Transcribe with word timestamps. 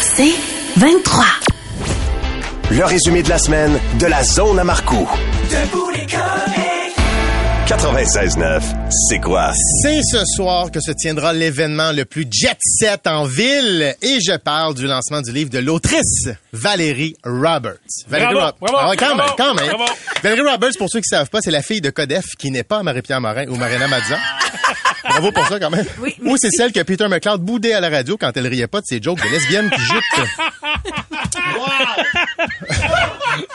C'est 0.00 0.34
23. 0.76 1.24
Le 2.70 2.84
résumé 2.84 3.22
de 3.22 3.28
la 3.28 3.38
semaine 3.38 3.78
de 3.98 4.06
la 4.06 4.22
zone 4.24 4.58
à 4.58 4.64
Marcoux. 4.64 5.08
96.9, 7.66 8.62
c'est 9.08 9.18
quoi? 9.18 9.52
C'est 9.82 10.00
ce 10.02 10.24
soir 10.24 10.70
que 10.70 10.78
se 10.80 10.92
tiendra 10.92 11.32
l'événement 11.32 11.90
le 11.90 12.04
plus 12.04 12.24
jet 12.30 12.56
set 12.60 13.06
en 13.08 13.24
ville 13.24 13.94
et 14.02 14.18
je 14.24 14.36
parle 14.36 14.74
du 14.74 14.86
lancement 14.86 15.20
du 15.20 15.32
livre 15.32 15.50
de 15.50 15.58
l'autrice 15.58 16.28
Valérie 16.52 17.16
Roberts. 17.24 17.74
Valérie 18.08 18.34
Bravo, 18.34 18.46
Rob- 18.46 18.54
bravo, 18.60 18.76
Ah 18.80 18.88
ouais, 18.90 18.96
quand 18.96 19.16
bravo, 19.16 19.22
même, 19.22 19.34
quand 19.36 19.54
même. 19.54 19.66
bravo. 19.76 19.92
Valérie 20.22 20.48
Roberts, 20.48 20.72
pour 20.78 20.88
ceux 20.88 21.00
qui 21.00 21.08
savent 21.08 21.28
pas, 21.28 21.40
c'est 21.42 21.50
la 21.50 21.62
fille 21.62 21.80
de 21.80 21.90
Codef 21.90 22.24
qui 22.38 22.52
n'est 22.52 22.62
pas 22.62 22.84
Marie-Pierre 22.84 23.20
Morin 23.20 23.46
ou 23.48 23.56
Marina 23.56 23.88
Mazza. 23.88 24.16
Bravo 25.08 25.32
pour 25.32 25.46
ça 25.46 25.58
quand 25.60 25.70
même. 25.70 25.86
Oui, 26.00 26.14
Ou 26.24 26.36
c'est 26.36 26.50
celle 26.50 26.72
que 26.72 26.80
Peter 26.82 27.08
McLeod 27.08 27.40
boudait 27.42 27.72
à 27.72 27.80
la 27.80 27.88
radio 27.90 28.16
quand 28.16 28.32
elle 28.36 28.46
riait 28.46 28.66
pas 28.66 28.80
de 28.80 28.86
ses 28.86 29.00
jokes 29.02 29.22
de 29.22 29.28
lesbiennes 29.28 29.70
qui 29.70 29.80
jutent. 29.80 30.28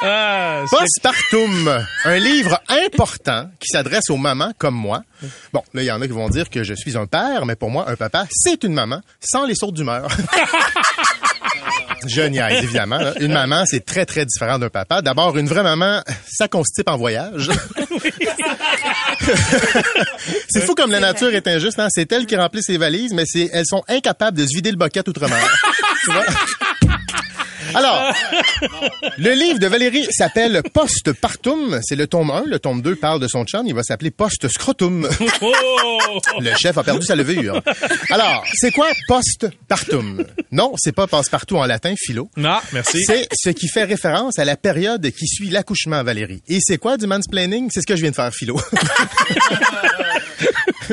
Ah, 0.03 0.63
c'est- 0.67 0.75
Postpartum, 0.77 1.85
un 2.05 2.17
livre 2.17 2.59
important 2.69 3.49
qui 3.59 3.67
s'adresse 3.67 4.09
aux 4.09 4.17
mamans 4.17 4.51
comme 4.57 4.75
moi. 4.75 5.03
Bon, 5.53 5.63
là, 5.73 5.81
il 5.81 5.85
y 5.85 5.91
en 5.91 6.01
a 6.01 6.07
qui 6.07 6.13
vont 6.13 6.29
dire 6.29 6.49
que 6.49 6.63
je 6.63 6.73
suis 6.73 6.97
un 6.97 7.05
père, 7.05 7.45
mais 7.45 7.55
pour 7.55 7.69
moi, 7.69 7.89
un 7.89 7.95
papa, 7.95 8.25
c'est 8.31 8.63
une 8.63 8.73
maman, 8.73 9.01
sans 9.19 9.45
les 9.45 9.55
sautes 9.55 9.75
d'humeur. 9.75 10.07
Je 12.13 12.21
niaise, 12.21 12.63
évidemment. 12.63 12.99
Une 13.19 13.33
maman, 13.33 13.63
c'est 13.65 13.85
très, 13.85 14.05
très 14.05 14.25
différent 14.25 14.59
d'un 14.59 14.69
papa. 14.69 15.01
D'abord, 15.01 15.37
une 15.37 15.47
vraie 15.47 15.63
maman, 15.63 16.01
ça 16.27 16.47
constipe 16.47 16.89
en 16.89 16.97
voyage. 16.97 17.49
c'est 20.49 20.65
fou 20.65 20.75
comme 20.75 20.91
la 20.91 20.99
nature 20.99 21.33
est 21.33 21.47
injuste. 21.47 21.79
Hein? 21.79 21.87
C'est 21.89 22.11
elle 22.11 22.25
qui 22.25 22.35
remplit 22.35 22.63
ses 22.63 22.77
valises, 22.77 23.13
mais 23.13 23.23
c'est 23.25 23.49
elles 23.53 23.65
sont 23.65 23.83
incapables 23.87 24.37
de 24.37 24.45
se 24.45 24.53
vider 24.53 24.71
le 24.71 24.77
bucket 24.77 25.07
outre-mer. 25.07 25.47
Tu 26.03 26.11
vois? 26.11 26.25
Alors, 27.75 28.13
le 29.17 29.31
livre 29.33 29.59
de 29.59 29.67
Valérie 29.67 30.05
s'appelle 30.11 30.61
Postpartum. 30.73 31.79
C'est 31.83 31.95
le 31.95 32.07
tome 32.07 32.31
1. 32.31 32.43
Le 32.47 32.59
tome 32.59 32.81
2 32.81 32.95
parle 32.95 33.19
de 33.19 33.27
son 33.27 33.45
chum. 33.45 33.65
Il 33.67 33.73
va 33.73 33.83
s'appeler 33.83 34.11
Post-Scrotum. 34.11 35.07
Oh! 35.43 36.19
Le 36.39 36.53
chef 36.55 36.77
a 36.77 36.83
perdu 36.83 37.05
sa 37.05 37.15
levure. 37.15 37.61
Alors, 38.09 38.43
c'est 38.53 38.71
quoi 38.71 38.87
Postpartum? 39.07 40.23
Non, 40.51 40.73
c'est 40.77 40.91
pas 40.91 41.07
passe-partout 41.07 41.57
en 41.57 41.65
latin, 41.65 41.93
philo. 41.97 42.29
Non, 42.37 42.57
merci. 42.73 43.03
C'est 43.05 43.27
ce 43.33 43.49
qui 43.49 43.67
fait 43.67 43.83
référence 43.83 44.37
à 44.37 44.45
la 44.45 44.55
période 44.55 45.09
qui 45.11 45.27
suit 45.27 45.49
l'accouchement, 45.49 46.03
Valérie. 46.03 46.43
Et 46.47 46.59
c'est 46.61 46.77
quoi 46.77 46.97
du 46.97 47.07
mansplaining? 47.07 47.69
C'est 47.73 47.81
ce 47.81 47.87
que 47.87 47.95
je 47.95 48.01
viens 48.01 48.11
de 48.11 48.15
faire, 48.15 48.31
philo. 48.33 48.59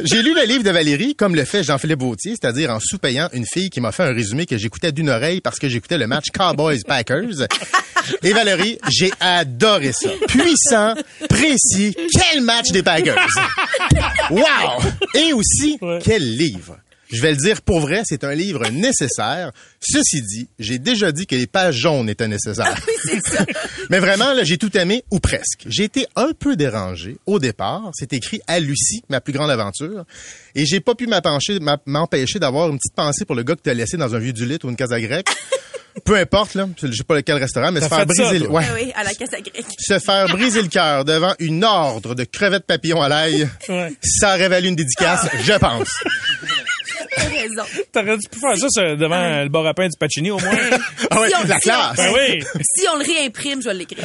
J'ai 0.04 0.22
lu 0.22 0.34
le 0.34 0.44
livre 0.44 0.62
de 0.64 0.70
Valérie, 0.70 1.14
comme 1.14 1.34
le 1.34 1.44
fait 1.44 1.62
Jean-Philippe 1.62 2.00
Vautier, 2.00 2.32
c'est-à-dire 2.40 2.70
en 2.70 2.78
sous-payant 2.80 3.28
une 3.32 3.44
fille 3.46 3.70
qui 3.70 3.80
m'a 3.80 3.92
fait 3.92 4.04
un 4.04 4.12
résumé 4.12 4.46
que 4.46 4.56
j'écoutais 4.56 4.92
d'une 4.92 5.08
oreille 5.10 5.40
parce 5.40 5.58
que 5.58 5.68
j'écoutais 5.68 5.98
le 5.98 6.06
match 6.06 6.26
Cowboys-Packers. 6.32 7.46
Et 8.22 8.32
Valérie, 8.32 8.78
j'ai 8.88 9.10
adoré 9.20 9.92
ça. 9.92 10.10
Puissant, 10.28 10.94
précis, 11.28 11.94
quel 12.12 12.42
match 12.42 12.70
des 12.70 12.82
Packers! 12.82 13.16
Wow! 14.30 14.42
Et 15.14 15.32
aussi, 15.32 15.78
Ouais. 15.80 15.98
quel 16.02 16.22
livre! 16.36 16.78
Je 17.10 17.22
vais 17.22 17.30
le 17.30 17.36
dire 17.36 17.62
pour 17.62 17.80
vrai, 17.80 18.02
c'est 18.04 18.24
un 18.24 18.34
livre 18.34 18.68
nécessaire. 18.68 19.52
Ceci 19.80 20.22
dit, 20.22 20.48
j'ai 20.58 20.78
déjà 20.78 21.10
dit 21.10 21.26
que 21.26 21.34
les 21.34 21.46
pages 21.46 21.76
jaunes 21.76 22.08
étaient 22.08 22.28
nécessaires. 22.28 22.78
Mais 23.90 23.98
vraiment, 23.98 24.34
là, 24.34 24.44
j'ai 24.44 24.58
tout 24.58 24.76
aimé, 24.76 25.04
ou 25.10 25.18
presque. 25.18 25.64
J'ai 25.66 25.84
été 25.84 26.06
un 26.16 26.32
peu 26.38 26.56
dérangé 26.56 27.16
au 27.26 27.38
départ. 27.38 27.90
C'est 27.94 28.12
écrit 28.12 28.40
à 28.46 28.60
Lucie, 28.60 29.02
ma 29.08 29.20
plus 29.20 29.32
grande 29.32 29.50
aventure. 29.50 30.04
Et 30.54 30.66
j'ai 30.66 30.80
pas 30.80 30.94
pu 30.94 31.06
m'empêcher 31.06 32.38
d'avoir 32.38 32.68
une 32.68 32.76
petite 32.76 32.94
pensée 32.94 33.24
pour 33.24 33.36
le 33.36 33.42
gars 33.42 33.54
que 33.54 33.62
t'as 33.62 33.74
laissé 33.74 33.96
dans 33.96 34.14
un 34.14 34.18
vieux 34.18 34.32
du 34.32 34.44
lit 34.44 34.58
ou 34.64 34.68
une 34.68 34.76
casa 34.76 35.00
grecque. 35.00 35.28
Peu 36.04 36.14
importe, 36.16 36.54
là. 36.54 36.68
Je 36.80 36.92
sais 36.92 37.04
pas 37.04 37.16
lequel 37.16 37.38
restaurant, 37.38 37.72
mais 37.72 37.80
se 37.80 37.88
T'as 37.88 37.96
faire 38.04 38.14
ça, 38.14 38.24
briser 38.24 38.38
le, 38.38 38.48
ouais. 38.48 38.64
Ah 38.68 38.74
oui, 38.74 38.92
à 38.94 39.02
la 39.02 39.14
casa 39.14 39.40
grecque. 39.40 39.66
Se 39.78 39.98
faire 39.98 40.28
briser 40.28 40.62
le 40.62 40.68
cœur 40.68 41.04
devant 41.04 41.34
une 41.40 41.64
ordre 41.64 42.14
de 42.14 42.24
crevettes 42.24 42.66
papillons 42.66 43.02
à 43.02 43.08
l'ail. 43.08 43.48
Ouais. 43.68 43.92
Ça 44.02 44.34
aurait 44.34 44.48
valu 44.48 44.68
une 44.68 44.76
dédicace, 44.76 45.26
je 45.42 45.52
pense. 45.54 45.88
T'as 47.18 47.28
raison. 47.28 47.62
T'aurais 47.92 48.16
dû 48.18 48.26
faire 48.40 48.70
ça 48.70 48.96
devant 48.96 49.42
le 49.42 49.48
bar 49.48 49.66
à 49.66 49.74
pain 49.74 49.88
du 49.88 49.96
Pacini 49.98 50.30
au 50.30 50.38
moins. 50.38 50.50
Ah 51.10 51.20
ouais, 51.20 51.28
Si 51.30 51.34
on- 51.36 51.46
la 51.48 51.54
si 51.56 51.60
classe. 51.62 51.96
ben 51.96 52.12
oui. 52.14 52.42
Si 52.76 52.86
on 52.92 52.98
le 52.98 53.04
réimprime, 53.04 53.62
je 53.62 53.68
vais 53.68 53.74
l'écrire. 53.74 54.04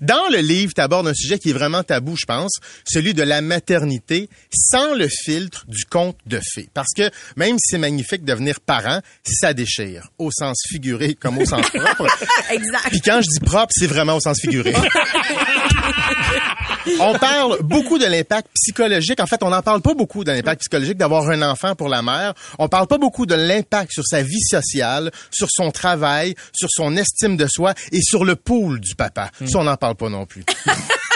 Dans 0.00 0.28
le 0.30 0.38
livre, 0.38 0.72
tu 0.74 0.80
abordes 0.80 1.06
un 1.06 1.14
sujet 1.14 1.38
qui 1.38 1.50
est 1.50 1.52
vraiment 1.52 1.82
tabou, 1.84 2.16
je 2.16 2.24
pense, 2.26 2.52
celui 2.84 3.14
de 3.14 3.22
la 3.22 3.40
maternité 3.40 4.28
sans 4.52 4.94
le 4.94 5.06
filtre 5.08 5.64
du 5.68 5.84
conte 5.84 6.16
de 6.26 6.40
fées. 6.54 6.68
Parce 6.74 6.92
que 6.96 7.08
même 7.36 7.52
si 7.58 7.70
c'est 7.72 7.78
magnifique 7.78 8.24
de 8.24 8.32
devenir 8.32 8.60
parent, 8.60 9.00
ça 9.24 9.54
déchire, 9.54 10.08
au 10.18 10.30
sens 10.32 10.56
figuré 10.68 11.14
comme 11.14 11.38
au 11.38 11.44
sens 11.44 11.64
propre. 11.70 12.06
Exact. 12.50 12.88
Puis 12.90 13.00
quand 13.00 13.20
je 13.22 13.28
dis 13.28 13.40
propre, 13.44 13.72
c'est 13.72 13.86
vraiment 13.86 14.16
au 14.16 14.20
sens 14.20 14.38
figuré. 14.40 14.74
on 17.00 17.18
parle 17.18 17.58
beaucoup 17.62 17.98
de 17.98 18.06
l'impact 18.06 18.48
psychologique. 18.54 19.20
En 19.20 19.26
fait, 19.26 19.42
on 19.42 19.50
n'en 19.50 19.62
parle 19.62 19.82
pas 19.82 19.94
beaucoup 19.94 20.24
de 20.24 20.32
l'impact 20.32 20.60
psychologique 20.62 20.96
d'avoir 20.96 21.28
un 21.30 21.42
enfant 21.42 21.74
pour 21.74 21.88
la 21.88 22.02
mère. 22.02 22.17
On 22.58 22.68
parle 22.68 22.86
pas 22.86 22.98
beaucoup 22.98 23.26
de 23.26 23.34
l'impact 23.34 23.92
sur 23.92 24.04
sa 24.04 24.22
vie 24.22 24.40
sociale, 24.40 25.10
sur 25.30 25.48
son 25.50 25.70
travail, 25.70 26.34
sur 26.52 26.68
son 26.70 26.96
estime 26.96 27.36
de 27.36 27.46
soi 27.46 27.74
et 27.92 28.00
sur 28.02 28.24
le 28.24 28.36
pool 28.36 28.80
du 28.80 28.94
papa. 28.94 29.30
Ça, 29.46 29.58
on 29.58 29.64
n'en 29.64 29.76
parle 29.76 29.96
pas 29.96 30.08
non 30.08 30.26
plus. 30.26 30.44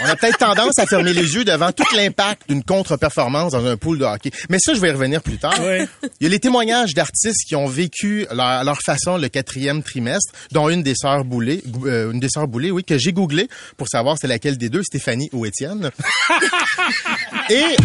On 0.00 0.04
a 0.04 0.16
peut-être 0.16 0.38
tendance 0.38 0.78
à 0.78 0.86
fermer 0.86 1.12
les 1.12 1.34
yeux 1.34 1.44
devant 1.44 1.72
tout 1.72 1.84
l'impact 1.94 2.48
d'une 2.48 2.62
contre-performance 2.62 3.52
dans 3.52 3.66
un 3.66 3.76
pool 3.76 3.98
de 3.98 4.04
hockey. 4.04 4.30
Mais 4.48 4.58
ça, 4.60 4.74
je 4.74 4.80
vais 4.80 4.88
y 4.88 4.92
revenir 4.92 5.22
plus 5.22 5.38
tard. 5.38 5.58
Oui. 5.60 5.86
Il 6.20 6.24
y 6.24 6.26
a 6.26 6.30
les 6.30 6.38
témoignages 6.38 6.94
d'artistes 6.94 7.46
qui 7.46 7.56
ont 7.56 7.66
vécu 7.66 8.26
leur, 8.32 8.46
à 8.46 8.64
leur 8.64 8.78
façon 8.80 9.16
le 9.16 9.28
quatrième 9.28 9.82
trimestre, 9.82 10.32
dont 10.52 10.68
une 10.68 10.82
des 10.82 10.94
sœurs 10.94 11.24
Boulay, 11.24 11.62
euh, 11.84 12.12
une 12.12 12.20
des 12.20 12.28
sœurs 12.28 12.48
Boulay, 12.48 12.70
oui, 12.70 12.84
que 12.84 12.98
j'ai 12.98 13.12
googlé 13.12 13.48
pour 13.76 13.88
savoir 13.88 14.16
c'est 14.20 14.28
laquelle 14.28 14.56
des 14.56 14.68
deux, 14.68 14.82
Stéphanie 14.82 15.28
ou 15.32 15.46
Étienne. 15.46 15.90
Et 17.50 17.76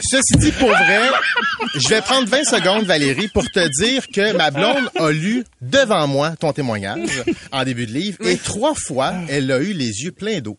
ceci 0.00 0.36
dit, 0.38 0.52
pour 0.52 0.68
vrai, 0.68 1.10
je 1.74 1.88
vais 1.88 2.00
prendre 2.00 2.28
20 2.28 2.44
secondes, 2.44 2.84
Valérie, 2.84 3.28
pour 3.28 3.44
te 3.44 3.68
dire 3.82 4.06
que 4.12 4.36
ma 4.36 4.50
blonde 4.50 4.90
a 4.98 5.10
lu 5.10 5.44
devant 5.60 6.06
moi 6.06 6.34
ton 6.38 6.52
témoignage 6.52 7.22
en 7.52 7.64
début 7.64 7.86
de 7.86 7.92
livre 7.92 8.18
et 8.24 8.36
trois 8.36 8.74
fois, 8.74 9.12
elle 9.28 9.50
a 9.50 9.58
eu 9.58 9.72
les 9.72 10.04
yeux 10.04 10.12
pleins 10.12 10.40
d'eau. 10.40 10.56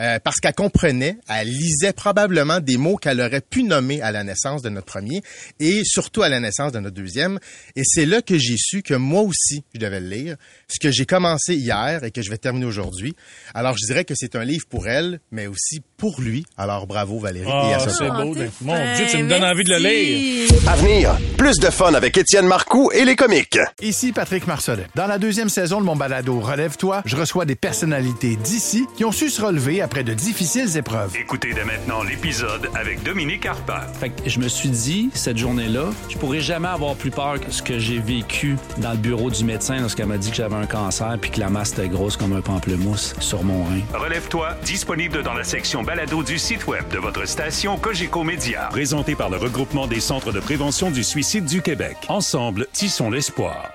Euh, 0.00 0.18
parce 0.22 0.36
qu'elle 0.38 0.54
comprenait, 0.54 1.18
elle 1.28 1.48
lisait 1.48 1.92
probablement 1.92 2.60
des 2.60 2.76
mots 2.76 2.96
qu'elle 2.96 3.20
aurait 3.20 3.40
pu 3.40 3.64
nommer 3.64 4.00
à 4.00 4.12
la 4.12 4.22
naissance 4.22 4.62
de 4.62 4.68
notre 4.68 4.86
premier 4.86 5.22
et 5.58 5.82
surtout 5.84 6.22
à 6.22 6.28
la 6.28 6.38
naissance 6.38 6.70
de 6.72 6.78
notre 6.78 6.94
deuxième. 6.94 7.38
Et 7.74 7.82
c'est 7.84 8.06
là 8.06 8.22
que 8.22 8.38
j'ai 8.38 8.56
su 8.56 8.82
que 8.82 8.94
moi 8.94 9.22
aussi, 9.22 9.64
je 9.74 9.80
devais 9.80 10.00
le 10.00 10.08
lire, 10.08 10.36
ce 10.68 10.78
que 10.78 10.90
j'ai 10.92 11.04
commencé 11.04 11.54
hier 11.56 12.04
et 12.04 12.10
que 12.12 12.22
je 12.22 12.30
vais 12.30 12.38
terminer 12.38 12.66
aujourd'hui. 12.66 13.14
Alors, 13.54 13.76
je 13.76 13.86
dirais 13.86 14.04
que 14.04 14.14
c'est 14.16 14.36
un 14.36 14.44
livre 14.44 14.66
pour 14.68 14.86
elle, 14.88 15.18
mais 15.32 15.46
aussi 15.48 15.80
pour 15.96 16.20
lui. 16.20 16.44
Alors, 16.56 16.86
bravo 16.86 17.18
Valérie. 17.18 17.48
et 17.48 17.50
à 17.52 17.76
Ah, 17.76 17.78
ce 17.80 17.90
c'est 17.90 17.96
soir. 18.06 18.24
beau. 18.24 18.34
t'es 18.34 18.50
Mon 18.60 18.74
Dieu, 18.96 19.06
tu 19.10 19.18
me 19.22 19.28
donnes 19.28 19.44
envie 19.44 19.64
de 19.64 19.70
le 19.70 19.78
lire. 19.78 20.48
À 20.68 20.76
venir, 20.76 21.18
plus 21.36 21.58
de 21.58 21.70
fun 21.70 21.94
avec 21.94 22.16
Étienne 22.16 22.46
Marcoux 22.46 22.90
et 22.92 23.04
les 23.04 23.16
comiques. 23.16 23.58
Ici 23.82 24.12
Patrick 24.12 24.46
Marcelet. 24.46 24.86
Dans 24.94 25.06
la 25.06 25.18
deuxième 25.18 25.48
saison 25.48 25.80
de 25.80 25.86
mon 25.86 25.96
balado 25.96 26.38
Relève-toi, 26.38 27.02
je 27.04 27.16
reçois 27.16 27.44
des 27.46 27.56
personnalités 27.56 28.36
d'ici 28.36 28.84
qui 28.96 29.04
ont 29.04 29.12
su 29.12 29.28
se 29.30 29.40
relever 29.42 29.80
après 29.88 30.04
de 30.04 30.12
difficiles 30.12 30.76
épreuves. 30.76 31.16
Écoutez 31.18 31.54
dès 31.54 31.64
maintenant 31.64 32.02
l'épisode 32.02 32.68
avec 32.74 33.02
Dominique 33.02 33.46
Harper. 33.46 33.90
Fait 33.98 34.10
que 34.10 34.28
je 34.28 34.38
me 34.38 34.46
suis 34.46 34.68
dit, 34.68 35.08
cette 35.14 35.38
journée-là, 35.38 35.86
je 36.10 36.18
pourrais 36.18 36.40
jamais 36.40 36.68
avoir 36.68 36.94
plus 36.94 37.10
peur 37.10 37.40
que 37.40 37.50
ce 37.50 37.62
que 37.62 37.78
j'ai 37.78 37.98
vécu 37.98 38.56
dans 38.76 38.90
le 38.90 38.98
bureau 38.98 39.30
du 39.30 39.44
médecin 39.44 39.80
lorsqu'elle 39.80 40.08
m'a 40.08 40.18
dit 40.18 40.28
que 40.28 40.36
j'avais 40.36 40.56
un 40.56 40.66
cancer 40.66 41.16
puis 41.18 41.30
que 41.30 41.40
la 41.40 41.48
masse 41.48 41.72
était 41.72 41.88
grosse 41.88 42.18
comme 42.18 42.34
un 42.34 42.42
pamplemousse 42.42 43.14
sur 43.18 43.42
mon 43.44 43.64
rein. 43.64 43.80
Relève-toi, 43.94 44.58
disponible 44.62 45.22
dans 45.22 45.32
la 45.32 45.44
section 45.44 45.82
balado 45.82 46.22
du 46.22 46.38
site 46.38 46.66
web 46.66 46.86
de 46.92 46.98
votre 46.98 47.26
station 47.26 47.78
Cogeco 47.78 48.24
Média. 48.24 48.68
Présenté 48.70 49.14
par 49.14 49.30
le 49.30 49.38
regroupement 49.38 49.86
des 49.86 50.00
centres 50.00 50.32
de 50.32 50.40
prévention 50.40 50.90
du 50.90 51.02
suicide 51.02 51.46
du 51.46 51.62
Québec. 51.62 51.96
Ensemble, 52.08 52.66
tissons 52.74 53.08
l'espoir. 53.08 53.70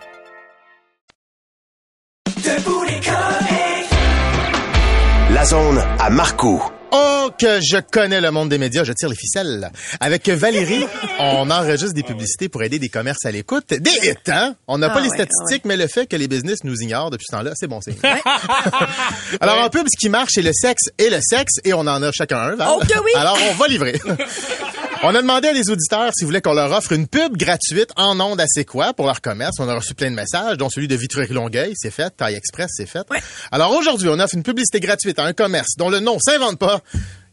Zone 5.54 5.84
à 6.00 6.10
Marcoux. 6.10 6.64
Oh, 6.92 7.30
que 7.38 7.60
je 7.62 7.78
connais 7.78 8.20
le 8.22 8.32
monde 8.32 8.50
des 8.50 8.58
médias, 8.58 8.84
je 8.84 8.92
tire 8.92 9.08
les 9.08 9.16
ficelles. 9.16 9.70
Avec 10.00 10.28
Valérie, 10.28 10.84
on 11.20 11.48
enregistre 11.52 11.94
des 11.94 12.02
publicités 12.02 12.50
pour 12.50 12.64
aider 12.64 12.80
des 12.80 12.90
commerces 12.90 13.24
à 13.24 13.30
l'écoute. 13.30 13.68
Des 13.70 13.92
hits, 14.02 14.32
hein? 14.32 14.56
On 14.68 14.80
n'a 14.80 14.88
Ah 14.88 14.96
pas 14.96 15.02
les 15.02 15.10
ouais, 15.10 15.16
statistiques, 15.16 15.66
mais 15.66 15.78
le 15.78 15.86
fait 15.86 16.08
que 16.08 16.16
les 16.16 16.28
business 16.28 16.64
nous 16.64 16.76
ignorent 16.82 17.12
depuis 17.12 17.26
ce 17.30 17.36
temps-là, 17.36 17.52
c'est 17.54 17.68
bon 17.68 17.82
signe. 17.82 17.98
Alors, 19.42 19.64
en 19.64 19.70
pub, 19.70 19.86
ce 19.94 20.00
qui 20.00 20.10
marche, 20.10 20.32
c'est 20.34 20.42
le 20.42 20.54
sexe 20.54 20.86
et 20.98 21.12
le 21.12 21.20
sexe, 21.22 21.60
et 21.64 21.76
on 21.76 21.82
en 21.82 22.02
a 22.02 22.12
chacun 22.12 22.40
un, 22.40 22.56
Val. 22.56 22.70
Oh 22.72 22.80
que 22.80 23.00
oui! 23.04 23.12
Alors, 23.16 23.38
on 23.52 23.54
va 23.54 23.68
livrer. 23.68 23.94
On 25.06 25.14
a 25.14 25.22
demandé 25.22 25.50
à 25.50 25.54
des 25.54 25.70
auditeurs 25.70 26.12
s'ils 26.16 26.26
voulaient 26.26 26.42
qu'on 26.42 26.54
leur 26.54 26.72
offre 26.72 26.94
une 26.94 27.08
pub 27.08 27.36
gratuite 27.36 27.90
en 27.98 28.18
ondes 28.22 28.40
à 28.40 28.46
C'est 28.48 28.64
quoi 28.64 28.94
pour 28.94 29.06
leur 29.06 29.20
commerce. 29.20 29.60
On 29.60 29.68
a 29.68 29.76
reçu 29.76 29.94
plein 29.94 30.10
de 30.10 30.16
messages, 30.16 30.56
dont 30.56 30.70
celui 30.70 30.88
de 30.88 30.96
Vitry-Longueuil, 30.96 31.74
c'est 31.76 31.92
fait. 31.92 32.10
Taille 32.16 32.36
Express, 32.36 32.70
c'est 32.74 32.86
fait. 32.86 33.06
Ouais. 33.12 33.20
Alors 33.52 33.76
aujourd'hui, 33.76 34.08
on 34.10 34.18
offre 34.18 34.34
une 34.36 34.44
publicité 34.44 34.80
gratuite 34.80 35.20
à 35.20 35.26
un 35.26 35.34
commerce 35.34 35.76
dont 35.78 35.90
le 35.90 36.00
nom 36.00 36.20
s'invente 36.20 36.58
pas. 36.58 36.80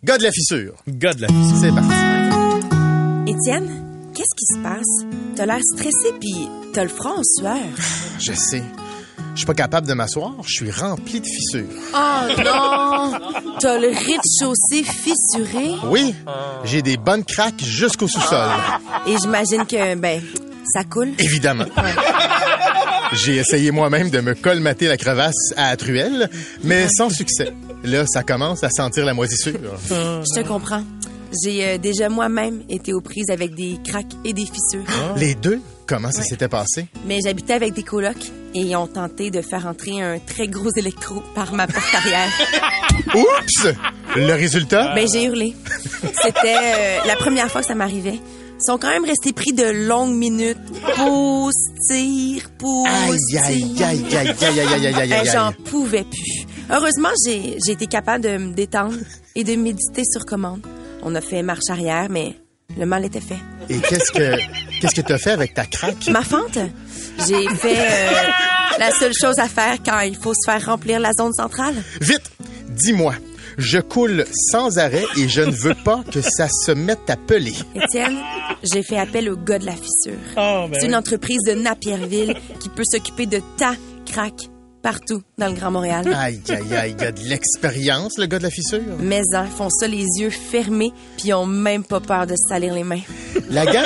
Gars 0.02 0.18
de 0.18 0.24
la 0.24 0.32
fissure. 0.32 0.74
Gars 0.88 1.14
de 1.14 1.22
la 1.22 1.28
fille. 1.28 1.54
C'est 1.60 1.72
parti. 1.72 3.30
Étienne, 3.30 4.10
qu'est-ce 4.16 4.34
qui 4.36 4.46
se 4.52 4.58
passe? 4.64 5.06
T'as 5.36 5.46
l'air 5.46 5.60
stressé 5.62 6.12
puis 6.18 6.48
t'as 6.72 6.82
le 6.82 6.88
front 6.88 7.20
en 7.20 7.22
sueur. 7.22 7.56
Je 8.18 8.32
sais. 8.32 8.64
Je 9.34 9.38
suis 9.38 9.46
pas 9.46 9.54
capable 9.54 9.86
de 9.86 9.94
m'asseoir. 9.94 10.32
Je 10.44 10.52
suis 10.52 10.70
rempli 10.70 11.20
de 11.20 11.26
fissures. 11.26 11.64
Oh 11.94 12.42
non! 12.44 13.12
T'as 13.58 13.78
le 13.78 13.88
rez-de-chaussée 13.88 14.84
fissuré? 14.84 15.70
Oui, 15.84 16.14
j'ai 16.64 16.82
des 16.82 16.96
bonnes 16.96 17.24
craques 17.24 17.62
jusqu'au 17.62 18.08
sous-sol. 18.08 18.48
et 19.06 19.16
j'imagine 19.22 19.64
que, 19.66 19.94
ben, 19.94 20.20
ça 20.72 20.84
coule. 20.84 21.10
Évidemment. 21.18 21.64
J'ai 23.12 23.36
essayé 23.36 23.70
moi-même 23.70 24.10
de 24.10 24.20
me 24.20 24.34
colmater 24.34 24.86
la 24.86 24.96
crevasse 24.96 25.52
à 25.56 25.70
la 25.70 25.76
truelle, 25.76 26.30
mais 26.62 26.86
sans 26.88 27.10
succès. 27.10 27.52
Là, 27.82 28.04
ça 28.06 28.22
commence 28.22 28.62
à 28.62 28.70
sentir 28.70 29.04
la 29.04 29.14
moisissure. 29.14 29.58
Je 29.88 30.40
te 30.40 30.46
comprends. 30.46 30.84
J'ai 31.44 31.64
euh, 31.64 31.78
déjà 31.78 32.08
moi-même 32.08 32.62
été 32.68 32.92
aux 32.92 33.00
prises 33.00 33.30
avec 33.30 33.54
des 33.54 33.78
craques 33.84 34.12
et 34.24 34.32
des 34.32 34.44
fissures. 34.44 34.84
Les 35.16 35.34
deux, 35.36 35.60
comment 35.86 36.10
ça 36.10 36.22
s'était 36.22 36.48
passé? 36.48 36.86
Mais 37.06 37.18
j'habitais 37.24 37.52
avec 37.52 37.72
des 37.72 37.84
colocs 37.84 38.30
et 38.54 38.60
ils 38.60 38.76
ont 38.76 38.86
tenté 38.86 39.30
de 39.30 39.40
faire 39.42 39.66
entrer 39.66 40.00
un 40.02 40.18
très 40.18 40.48
gros 40.48 40.70
électro 40.76 41.22
par 41.34 41.52
ma 41.52 41.66
porte 41.66 41.94
arrière. 41.94 42.28
Oups! 43.14 43.68
Le 44.16 44.32
résultat? 44.32 44.94
Ben, 44.94 45.06
j'ai 45.12 45.24
hurlé. 45.24 45.54
C'était 46.22 46.56
euh, 46.56 46.98
la 47.06 47.16
première 47.16 47.50
fois 47.50 47.60
que 47.60 47.66
ça 47.66 47.74
m'arrivait. 47.74 48.18
Ils 48.18 48.64
sont 48.66 48.76
quand 48.76 48.90
même 48.90 49.04
restés 49.04 49.32
pris 49.32 49.52
de 49.52 49.64
longues 49.86 50.14
minutes. 50.14 50.58
Pousse, 50.96 51.54
tire, 51.88 52.50
pousse, 52.58 52.88
Aïe, 53.38 53.38
aïe, 53.38 53.74
aïe, 53.82 54.04
aïe, 54.14 54.34
aïe, 54.42 54.60
aïe, 54.60 54.86
aïe, 54.86 54.86
aïe, 55.00 55.12
Euh, 55.12 55.20
aïe. 55.20 55.30
J'en 55.32 55.52
pouvais 55.64 56.04
plus. 56.04 56.44
Heureusement, 56.70 57.08
j'ai 57.26 57.56
j'ai 57.64 57.72
été 57.72 57.86
capable 57.86 58.24
de 58.24 58.36
me 58.36 58.52
détendre 58.52 58.94
et 59.34 59.44
de 59.44 59.54
méditer 59.56 60.02
sur 60.04 60.26
commande. 60.26 60.60
On 61.02 61.14
a 61.14 61.20
fait 61.22 61.42
marche 61.42 61.70
arrière, 61.70 62.08
mais 62.10 62.36
le 62.78 62.84
mal 62.84 63.04
était 63.06 63.20
fait. 63.20 63.38
Et 63.70 63.78
qu'est-ce 63.78 64.12
que 64.12 64.36
qu'est-ce 64.80 64.94
que 64.94 65.06
t'as 65.06 65.18
fait 65.18 65.30
avec 65.32 65.54
ta 65.54 65.66
craque? 65.66 66.08
Ma 66.08 66.22
fente, 66.22 66.58
j'ai 67.28 67.48
fait 67.56 67.78
euh, 67.78 68.10
la 68.78 68.90
seule 68.90 69.12
chose 69.12 69.38
à 69.38 69.48
faire 69.48 69.76
quand 69.84 70.00
il 70.00 70.16
faut 70.16 70.34
se 70.34 70.50
faire 70.50 70.64
remplir 70.64 70.98
la 71.00 71.12
zone 71.12 71.32
centrale. 71.32 71.74
Vite, 72.00 72.30
dis-moi. 72.68 73.14
Je 73.58 73.78
coule 73.78 74.24
sans 74.50 74.78
arrêt 74.78 75.04
et 75.18 75.28
je 75.28 75.42
ne 75.42 75.50
veux 75.50 75.74
pas 75.74 76.02
que 76.10 76.22
ça 76.22 76.48
se 76.48 76.72
mette 76.72 77.10
à 77.10 77.16
peler. 77.16 77.52
Étienne, 77.74 78.16
j'ai 78.62 78.82
fait 78.82 78.96
appel 78.96 79.28
au 79.28 79.36
gars 79.36 79.58
de 79.58 79.66
la 79.66 79.72
fissure. 79.72 80.18
Oh, 80.36 80.66
ben 80.70 80.78
C'est 80.80 80.86
une 80.86 80.94
entreprise 80.94 81.42
de 81.46 81.52
Napierville 81.52 82.34
qui 82.58 82.68
peut 82.70 82.84
s'occuper 82.90 83.26
de 83.26 83.42
ta 83.58 83.74
craque 84.06 84.48
partout 84.82 85.22
dans 85.36 85.48
le 85.48 85.54
Grand 85.54 85.70
Montréal. 85.70 86.06
Aïe, 86.16 86.40
aïe, 86.48 86.74
aïe, 86.74 86.94
il 86.98 87.02
y 87.02 87.06
a 87.06 87.12
de 87.12 87.20
l'expérience, 87.20 88.16
le 88.18 88.26
gars 88.26 88.38
de 88.38 88.44
la 88.44 88.50
fissure. 88.50 88.80
Mais 88.98 89.20
hein, 89.34 89.44
font 89.44 89.68
ça 89.68 89.86
les 89.86 90.06
yeux 90.18 90.30
fermés, 90.30 90.92
puis 91.16 91.28
ils 91.28 91.34
ont 91.34 91.46
même 91.46 91.84
pas 91.84 92.00
peur 92.00 92.26
de 92.26 92.32
se 92.32 92.48
salir 92.48 92.72
les 92.72 92.84
mains. 92.84 93.02
La 93.50 93.66
gang, 93.66 93.84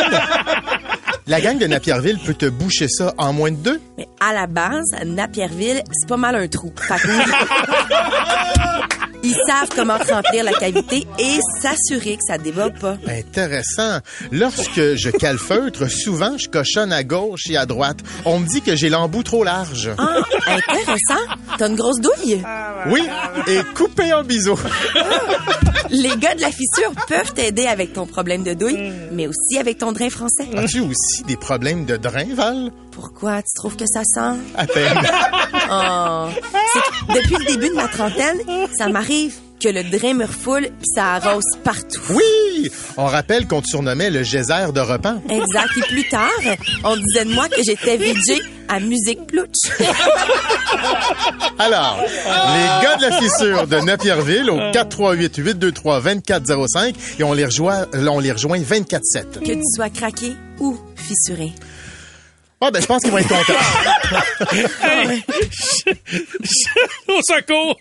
la 1.27 1.41
gang 1.41 1.59
de 1.59 1.67
Napierville 1.67 2.19
peut 2.19 2.35
te 2.35 2.47
boucher 2.47 2.87
ça 2.89 3.15
en 3.19 3.33
moins 3.33 3.51
de 3.51 3.57
deux? 3.57 3.81
Mais 3.97 4.09
à 4.21 4.33
la 4.33 4.47
base, 4.47 4.85
Napierville, 5.05 5.83
c'est 5.93 6.09
pas 6.09 6.17
mal 6.17 6.35
un 6.35 6.49
trou. 6.49 6.73
Fait 6.77 6.97
que 6.97 7.09
oui. 7.09 7.23
Ils 9.27 9.35
savent 9.49 9.71
comment 9.75 9.97
remplir 9.97 10.45
la 10.45 10.53
cavité 10.53 11.07
et 11.19 11.39
s'assurer 11.63 12.17
que 12.17 12.23
ça 12.29 12.37
déborde 12.37 12.79
pas. 12.79 12.99
Intéressant. 13.09 14.01
Lorsque 14.31 14.97
je 14.97 15.09
calfeutre, 15.09 15.91
souvent, 15.91 16.37
je 16.37 16.47
cochonne 16.47 16.93
à 16.93 17.05
gauche 17.05 17.49
et 17.49 17.57
à 17.57 17.65
droite. 17.65 18.01
On 18.27 18.39
me 18.39 18.47
dit 18.47 18.61
que 18.61 18.77
j'ai 18.77 18.91
l'embout 18.91 19.23
trop 19.23 19.43
large. 19.43 19.91
Ah, 19.97 20.19
intéressant. 20.47 21.25
T'as 21.57 21.69
une 21.69 21.77
grosse 21.77 22.01
douille? 22.03 22.43
Oui, 22.91 23.01
et 23.47 23.61
coupé 23.75 24.13
en 24.13 24.25
biseau. 24.25 24.59
Les 25.91 26.17
gars 26.17 26.35
de 26.35 26.41
la 26.41 26.51
fissure 26.51 26.93
peuvent 27.09 27.33
t'aider 27.35 27.67
avec 27.67 27.93
ton 27.93 28.07
problème 28.07 28.43
de 28.43 28.55
douille, 28.55 28.93
mais 29.13 29.27
aussi 29.27 29.59
avec 29.59 29.79
ton 29.79 29.93
drain 29.93 30.11
français. 30.11 30.49
As-tu 30.57 30.81
aussi 30.81 31.23
des 31.27 31.37
problèmes 31.37 31.85
de 31.85 31.97
drain, 31.97 32.35
Val? 32.35 32.71
Pourquoi 32.91 33.43
tu 33.43 33.53
trouves 33.55 33.77
que 33.77 33.87
ça 33.87 34.03
sent? 34.05 34.39
À 34.57 34.67
peine. 34.67 34.99
Oh. 35.71 36.29
Que 37.09 37.15
depuis 37.15 37.37
le 37.37 37.53
début 37.53 37.69
de 37.71 37.75
ma 37.75 37.89
trentaine, 37.89 38.39
ça 38.77 38.89
m'arrive 38.89 39.35
que 39.61 39.69
le 39.69 39.83
drain 39.85 40.15
me 40.15 40.27
refoule 40.27 40.63
puis 40.63 40.89
ça 40.95 41.15
arrose 41.15 41.45
partout. 41.63 42.03
Oui! 42.11 42.71
On 42.97 43.07
rappelle 43.07 43.47
qu'on 43.47 43.63
te 43.63 43.67
surnommait 43.67 44.11
le 44.11 44.23
geyser 44.23 44.67
de 44.75 44.81
repas. 44.81 45.17
Exact. 45.31 45.71
Et 45.77 45.81
plus 45.83 46.09
tard, 46.09 46.31
on 46.85 46.97
disait 46.97 47.25
de 47.25 47.33
moi 47.33 47.49
que 47.49 47.63
j'étais 47.65 47.97
VJ 47.97 48.43
à 48.69 48.81
Musique 48.81 49.27
Plouch. 49.27 49.55
Alors, 51.59 51.99
les 52.01 52.67
gars 52.83 52.97
de 52.97 53.03
la 53.03 53.13
fissure 53.13 53.67
de 53.67 53.77
Napierville 53.81 54.49
au 54.51 54.59
438-823-2405 54.73 56.95
et 57.19 57.25
on 57.25 57.33
les 57.33 57.45
rejoint, 57.45 57.87
on 57.93 58.21
les 58.21 58.33
rejoint 58.33 58.59
24-7. 58.59 59.41
que 59.41 59.53
tu 59.53 59.61
sois 59.75 59.91
craqué 59.91 60.35
ou 60.61 60.79
fissuré. 60.97 61.53
Ah, 62.61 62.71
ben, 62.71 62.81
je 62.81 62.87
pense 62.87 63.03
qu'ils 63.03 63.11
vont 63.11 63.19
être 63.19 63.29
contents. 63.29 63.53
Au 67.09 67.21
secours! 67.23 67.77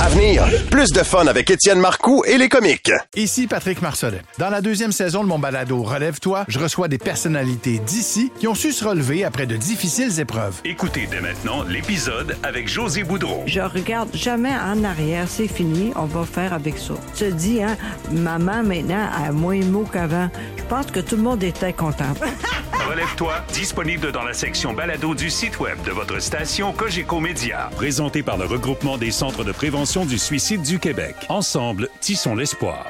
À 0.00 0.08
venir, 0.08 0.44
plus 0.70 0.90
de 0.90 1.02
fun 1.02 1.26
avec 1.26 1.50
Étienne 1.50 1.80
Marcoux 1.80 2.22
et 2.26 2.38
les 2.38 2.48
comiques. 2.48 2.90
Ici 3.16 3.46
Patrick 3.46 3.82
Marcelet. 3.82 4.22
Dans 4.38 4.48
la 4.48 4.60
deuxième 4.60 4.92
saison 4.92 5.22
de 5.22 5.28
mon 5.28 5.38
balado 5.38 5.82
Relève-toi, 5.82 6.44
je 6.48 6.58
reçois 6.58 6.88
des 6.88 6.98
personnalités 6.98 7.78
d'ici 7.80 8.32
qui 8.38 8.46
ont 8.48 8.54
su 8.54 8.72
se 8.72 8.84
relever 8.84 9.24
après 9.24 9.46
de 9.46 9.56
difficiles 9.56 10.18
épreuves. 10.20 10.60
Écoutez 10.64 11.06
dès 11.10 11.20
maintenant 11.20 11.62
l'épisode 11.64 12.36
avec 12.42 12.68
José 12.68 13.02
Boudreau. 13.02 13.42
Je 13.46 13.60
regarde 13.60 14.08
jamais 14.14 14.52
en 14.54 14.84
arrière, 14.84 15.26
c'est 15.28 15.48
fini, 15.48 15.92
on 15.96 16.04
va 16.06 16.24
faire 16.24 16.52
avec 16.54 16.78
ça. 16.78 16.94
Tu 17.14 17.24
te 17.24 17.30
dis, 17.30 17.62
hein, 17.62 17.76
maman 18.12 18.62
maintenant 18.62 19.08
a 19.12 19.30
moins 19.32 19.58
de 19.58 19.64
mots 19.66 19.88
qu'avant. 19.92 20.30
Je 20.56 20.62
pense 20.64 20.86
que 20.86 21.00
tout 21.00 21.16
le 21.16 21.22
monde 21.22 21.42
était 21.42 21.72
content. 21.72 22.14
Relève-toi, 22.88 23.34
disponible 23.52 24.12
dans 24.12 24.22
la 24.22 24.32
section 24.32 24.72
balado 24.72 25.14
du 25.14 25.30
site 25.30 25.58
web 25.60 25.80
de 25.84 25.90
votre 25.90 26.20
station 26.20 26.72
Cogeco 26.72 27.20
Média. 27.20 27.70
Présenté 27.76 28.22
par 28.22 28.38
le 28.38 28.46
regroupement 28.46 28.98
des 28.98 29.10
centres 29.10 29.44
de 29.44 29.52
prévention 29.52 30.06
du 30.06 30.18
suicide 30.18 30.62
du 30.62 30.78
Québec. 30.78 31.14
Ensemble, 31.28 31.88
tissons 32.00 32.34
l'espoir. 32.34 32.86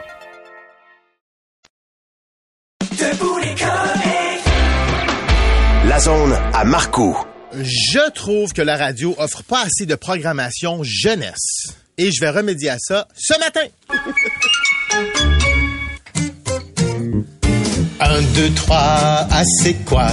La 5.86 6.00
zone 6.00 6.38
à 6.52 6.64
Marcoux. 6.64 7.16
Je 7.52 8.10
trouve 8.12 8.52
que 8.52 8.62
la 8.62 8.76
radio 8.76 9.14
offre 9.18 9.42
pas 9.42 9.62
assez 9.62 9.86
de 9.86 9.94
programmation 9.94 10.80
jeunesse. 10.82 11.74
Et 11.96 12.12
je 12.12 12.20
vais 12.20 12.30
remédier 12.30 12.70
à 12.70 12.76
ça 12.78 13.08
ce 13.16 13.38
matin. 13.38 13.66
1, 18.00 18.22
2, 18.22 18.50
3, 18.54 18.76
ah 18.78 19.42
c'est 19.62 19.84
quoi? 19.84 20.08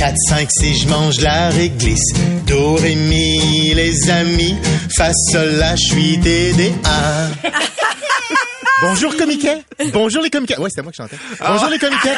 4, 0.00 0.16
5, 0.30 0.48
6, 0.50 0.82
je 0.84 0.88
mange 0.88 1.20
la 1.20 1.50
réglisse 1.50 2.14
Do, 2.46 2.76
ré, 2.76 2.94
mi, 2.94 3.74
les 3.74 4.08
amis 4.08 4.56
Fa, 4.96 5.12
sol, 5.12 5.56
la, 5.56 5.76
je 5.76 5.82
suis 5.82 6.16
D, 6.16 6.54
D, 6.54 6.72
A 6.84 7.28
Bonjour 8.80 9.14
comiquet 9.14 9.58
Bonjour 9.92 10.22
les 10.22 10.30
comiquets 10.30 10.58
Ouais, 10.58 10.70
c'était 10.70 10.80
moi 10.80 10.90
qui 10.90 11.02
chantais. 11.02 11.18
Bonjour 11.38 11.68
les 11.68 11.78
comiquets 11.78 12.14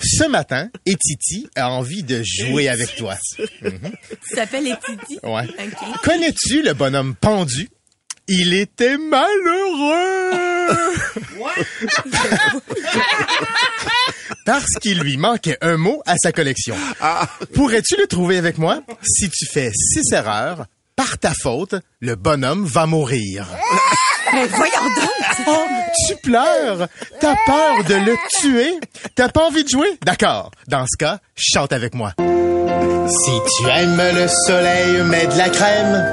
Ce 0.00 0.24
matin, 0.24 0.70
Etiti 0.86 1.46
a 1.56 1.68
envie 1.68 2.04
de 2.04 2.22
jouer 2.24 2.70
avec 2.70 2.96
toi. 2.96 3.16
Tu 3.38 4.34
t'appelles 4.34 4.68
Etiti? 4.68 5.18
Ouais. 5.22 5.44
OK. 5.44 6.00
Connais-tu 6.02 6.62
le 6.62 6.72
bonhomme 6.72 7.14
pendu? 7.16 7.68
Il 8.28 8.54
était 8.54 8.96
malheureux! 8.96 10.30
Parce 14.44 14.72
qu'il 14.80 15.00
lui 15.00 15.16
manquait 15.16 15.56
un 15.62 15.76
mot 15.76 16.02
à 16.06 16.16
sa 16.16 16.32
collection. 16.32 16.76
Pourrais-tu 17.54 17.96
le 17.96 18.06
trouver 18.06 18.36
avec 18.38 18.58
moi? 18.58 18.82
Si 19.02 19.30
tu 19.30 19.46
fais 19.46 19.70
six 19.74 20.12
erreurs, 20.12 20.66
par 20.96 21.18
ta 21.18 21.32
faute, 21.32 21.74
le 22.00 22.14
bonhomme 22.14 22.66
va 22.66 22.86
mourir. 22.86 23.46
Mais 24.32 24.46
voyons 24.46 24.84
donc! 24.96 25.46
Oh, 25.46 25.64
tu 26.06 26.16
pleures? 26.16 26.88
T'as 27.20 27.36
peur 27.46 27.84
de 27.84 27.94
le 27.94 28.16
tuer? 28.40 28.74
T'as 29.14 29.28
pas 29.28 29.46
envie 29.46 29.64
de 29.64 29.68
jouer? 29.68 29.98
D'accord. 30.04 30.50
Dans 30.68 30.86
ce 30.86 30.96
cas, 30.98 31.18
chante 31.36 31.72
avec 31.72 31.94
moi. 31.94 32.14
Si 32.18 33.30
tu 33.56 33.68
aimes 33.68 34.02
le 34.14 34.28
soleil, 34.28 35.02
mets 35.04 35.26
de 35.26 35.36
la 35.38 35.48
crème. 35.48 36.04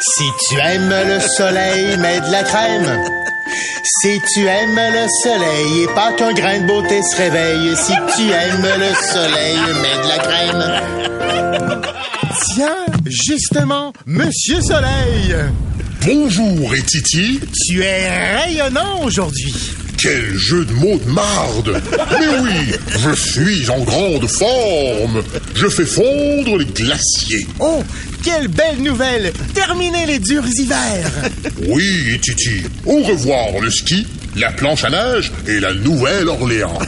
Si 0.00 0.24
tu 0.48 0.58
aimes 0.58 0.88
le 0.88 1.20
soleil, 1.20 1.96
mets 1.98 2.20
de 2.20 2.30
la 2.30 2.42
crème. 2.42 3.07
Si 3.84 4.20
tu 4.32 4.46
aimes 4.46 4.76
le 4.92 5.06
soleil 5.22 5.82
et 5.84 5.86
pas 5.94 6.12
qu'un 6.12 6.32
grain 6.32 6.60
de 6.60 6.66
beauté 6.66 7.00
se 7.02 7.16
réveille, 7.16 7.76
si 7.76 7.92
tu 8.16 8.30
aimes 8.30 8.66
le 8.78 8.94
soleil, 9.12 9.58
mets 9.82 10.02
de 10.02 10.08
la 10.08 10.18
crème. 10.18 10.64
Tiens, 12.54 12.86
justement, 13.06 13.92
Monsieur 14.06 14.60
Soleil, 14.60 15.34
Bonjour, 16.04 16.74
et 16.74 16.82
Titi. 16.82 17.40
tu 17.66 17.82
es 17.82 18.08
rayonnant 18.36 19.00
aujourd'hui. 19.02 19.52
Quel 19.98 20.36
jeu 20.36 20.64
de 20.64 20.72
mots 20.74 20.98
de 21.04 21.10
marde 21.10 21.82
Mais 22.20 22.38
oui, 22.40 22.72
je 23.00 23.10
suis 23.14 23.68
en 23.68 23.80
grande 23.80 24.28
forme. 24.28 25.24
Je 25.56 25.66
fais 25.68 25.84
fondre 25.84 26.56
les 26.56 26.66
glaciers. 26.66 27.48
Oh, 27.58 27.82
quelle 28.22 28.46
belle 28.46 28.80
nouvelle! 28.80 29.32
Terminez 29.54 30.06
les 30.06 30.20
durs 30.20 30.46
hivers! 30.46 31.10
Oui, 31.66 32.18
Titi. 32.22 32.62
Au 32.86 33.02
revoir 33.02 33.60
le 33.60 33.70
ski, 33.70 34.06
la 34.36 34.52
planche 34.52 34.84
à 34.84 34.90
neige 34.90 35.32
et 35.48 35.58
la 35.58 35.74
Nouvelle-Orléans. 35.74 36.78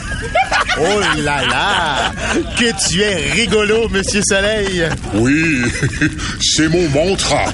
Oh 0.79 0.99
là 1.23 1.45
là! 1.45 2.13
Que 2.57 2.71
tu 2.87 3.01
es 3.01 3.31
rigolo, 3.31 3.89
Monsieur 3.89 4.21
Soleil! 4.23 4.87
Oui, 5.15 5.61
c'est 6.41 6.69
mon 6.69 6.87
mantra. 6.89 7.45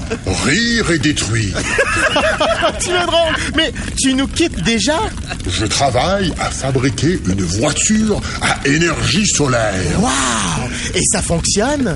Rire 0.46 0.92
et 0.92 1.00
détruire. 1.00 1.58
tu 2.80 2.90
es 2.90 3.06
drôle, 3.06 3.36
mais 3.56 3.72
tu 4.00 4.14
nous 4.14 4.28
quittes 4.28 4.62
déjà? 4.64 5.00
Je 5.50 5.66
travaille 5.66 6.32
à 6.40 6.52
fabriquer 6.52 7.20
une 7.26 7.44
voiture 7.44 8.22
à 8.42 8.68
énergie 8.68 9.26
solaire. 9.26 10.00
Waouh! 10.00 10.70
Et 10.94 11.02
ça 11.12 11.22
fonctionne? 11.22 11.96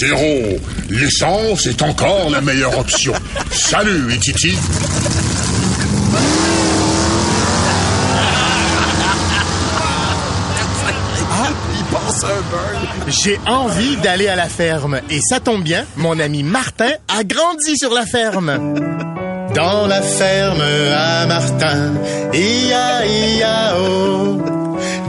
Zéro. 0.00 0.60
L'essence 0.90 1.66
est 1.66 1.82
encore 1.82 2.30
la 2.30 2.40
meilleure 2.40 2.78
option. 2.78 3.14
Salut, 3.50 4.12
et 4.12 4.18
Titi. 4.18 4.56
J'ai 13.08 13.38
envie 13.46 13.96
d'aller 13.98 14.28
à 14.28 14.36
la 14.36 14.48
ferme. 14.48 15.00
Et 15.10 15.20
ça 15.20 15.40
tombe 15.40 15.62
bien, 15.62 15.84
mon 15.96 16.18
ami 16.18 16.42
Martin 16.42 16.90
a 17.08 17.24
grandi 17.24 17.76
sur 17.76 17.92
la 17.92 18.06
ferme. 18.06 18.74
Dans 19.54 19.86
la 19.86 20.00
ferme 20.00 20.62
à 20.62 21.26
Martin, 21.26 21.94
ia 22.32 23.06
ia 23.06 23.76
oh. 23.78 24.38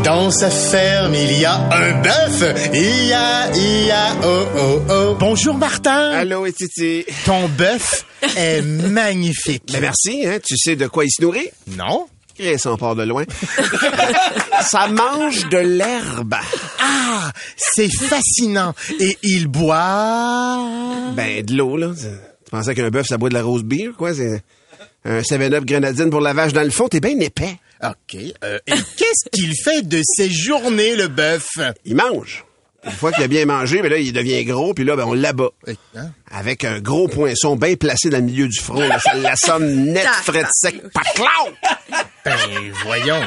Dans 0.03 0.31
sa 0.31 0.50
ferme, 0.50 1.15
il 1.15 1.39
y 1.39 1.45
a 1.45 1.55
un 1.71 2.01
bœuf, 2.01 2.73
ia 2.73 3.55
ia 3.55 4.15
oh 4.25 4.45
oh 4.57 4.81
oh. 4.89 5.15
Bonjour 5.17 5.55
Martin. 5.55 6.12
Allô, 6.12 6.45
Titi. 6.51 7.05
Ton 7.25 7.47
bœuf 7.47 8.05
est 8.35 8.62
magnifique. 8.89 9.63
Ben 9.71 9.79
merci, 9.79 10.25
hein. 10.27 10.39
Tu 10.45 10.57
sais 10.57 10.75
de 10.75 10.88
quoi 10.88 11.05
il 11.05 11.09
se 11.09 11.21
nourrit? 11.21 11.50
Non? 11.67 12.07
On 12.66 12.78
part 12.78 12.96
de 12.96 13.04
loin. 13.04 13.24
Ça 14.62 14.88
mange 14.88 15.48
de 15.50 15.58
l'herbe. 15.58 16.36
Ah, 16.80 17.32
c'est 17.56 17.90
fascinant. 17.90 18.74
Et 19.00 19.18
il 19.24 19.48
boit... 19.48 20.68
Ben, 21.16 21.44
de 21.44 21.56
l'eau, 21.56 21.78
là. 21.78 21.92
Tu 21.96 22.52
pensais 22.52 22.75
qu'un 22.75 22.90
bœuf, 22.90 23.08
ça 23.08 23.18
boit 23.18 23.30
de 23.30 23.34
la 23.34 23.44
rose 23.44 23.63
beer, 23.63 23.92
quoi? 23.98 24.13
C'est 24.13 24.42
un 25.06 25.22
7-up 25.22 25.66
grenadine 25.66 26.10
pour 26.10 26.22
la 26.22 26.34
vache 26.34 26.54
dans 26.54 26.63
le 26.63 26.70
fond. 26.70 26.88
T'es 26.88 27.00
bien 27.00 27.20
épais. 27.20 27.58
OK. 27.84 28.18
euh, 28.44 28.60
et 28.68 28.72
qu'est-ce 28.72 29.30
qu'il 29.32 29.54
fait 29.56 29.82
de 29.88 30.02
ses 30.04 30.30
journées, 30.32 30.96
le 30.96 31.08
bœuf? 31.08 31.50
Il 31.86 31.96
mange. 31.96 32.46
Une 32.86 32.92
fois 32.92 33.12
qu'il 33.12 33.24
a 33.24 33.28
bien 33.28 33.46
mangé, 33.46 33.82
ben 33.82 33.90
là, 33.90 33.98
il 33.98 34.12
devient 34.12 34.44
gros, 34.46 34.74
puis 34.74 34.84
là, 34.84 34.96
ben, 34.96 35.06
on 35.06 35.13
l'abat. 35.13 35.50
Hein? 35.96 36.12
Avec 36.32 36.63
un 36.66 36.80
gros 36.80 37.08
poinçon 37.08 37.56
bien 37.56 37.75
placé 37.75 38.10
dans 38.10 38.18
le 38.18 38.24
milieu 38.24 38.48
du 38.48 38.60
front. 38.60 38.80
là. 38.80 39.00
ça 39.00 39.13
l'assomme 39.13 39.66
net, 39.66 40.06
frais 40.24 40.46
sec, 40.52 40.82
paclao! 40.94 41.28
Ben, 42.25 42.36
voyons. 42.84 43.22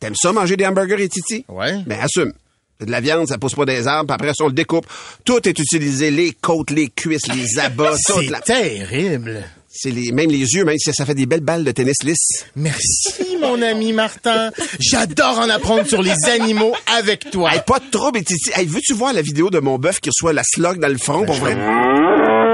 T'aimes 0.00 0.14
ça, 0.16 0.32
manger 0.32 0.56
des 0.56 0.66
hamburgers 0.66 1.02
et 1.02 1.08
titi? 1.08 1.44
Ouais. 1.48 1.82
Ben, 1.86 2.00
assume. 2.00 2.32
C'est 2.78 2.86
De 2.86 2.90
la 2.90 3.00
viande, 3.00 3.28
ça 3.28 3.36
pousse 3.38 3.54
pas 3.54 3.66
des 3.66 3.86
arbres, 3.86 4.06
puis 4.06 4.14
après 4.14 4.32
ça, 4.34 4.44
on 4.44 4.48
le 4.48 4.54
découpe. 4.54 4.86
Tout 5.24 5.46
est 5.46 5.58
utilisé, 5.58 6.10
les 6.10 6.32
côtes, 6.32 6.70
les 6.70 6.88
cuisses, 6.88 7.26
les 7.28 7.58
abats, 7.58 7.94
toute 8.06 8.24
C'est 8.24 8.30
la... 8.30 8.40
terrible. 8.40 9.44
C'est 9.72 9.90
les, 9.90 10.10
même 10.10 10.30
les 10.30 10.38
yeux, 10.38 10.64
même 10.64 10.78
si 10.78 10.92
ça 10.92 11.06
fait 11.06 11.14
des 11.14 11.26
belles 11.26 11.42
balles 11.42 11.62
de 11.62 11.70
tennis 11.70 12.02
lisse. 12.02 12.44
Merci, 12.56 13.36
mon 13.40 13.62
ami 13.62 13.92
Martin. 13.92 14.50
J'adore 14.80 15.38
en 15.38 15.48
apprendre 15.48 15.86
sur 15.86 16.02
les 16.02 16.16
animaux 16.28 16.74
avec 16.92 17.30
toi. 17.30 17.54
Hey, 17.54 17.60
pas 17.64 17.78
de 17.78 17.88
trouble, 17.88 18.18
et. 18.18 18.24
Hey, 18.54 18.66
veux-tu 18.66 18.94
voir 18.94 19.12
la 19.12 19.22
vidéo 19.22 19.48
de 19.48 19.60
mon 19.60 19.78
bœuf 19.78 20.00
qui 20.00 20.10
reçoit 20.10 20.32
la 20.32 20.42
slug 20.44 20.80
dans 20.80 20.88
le 20.88 20.98
front 20.98 21.24
pour 21.24 21.36
vrai? 21.36 21.56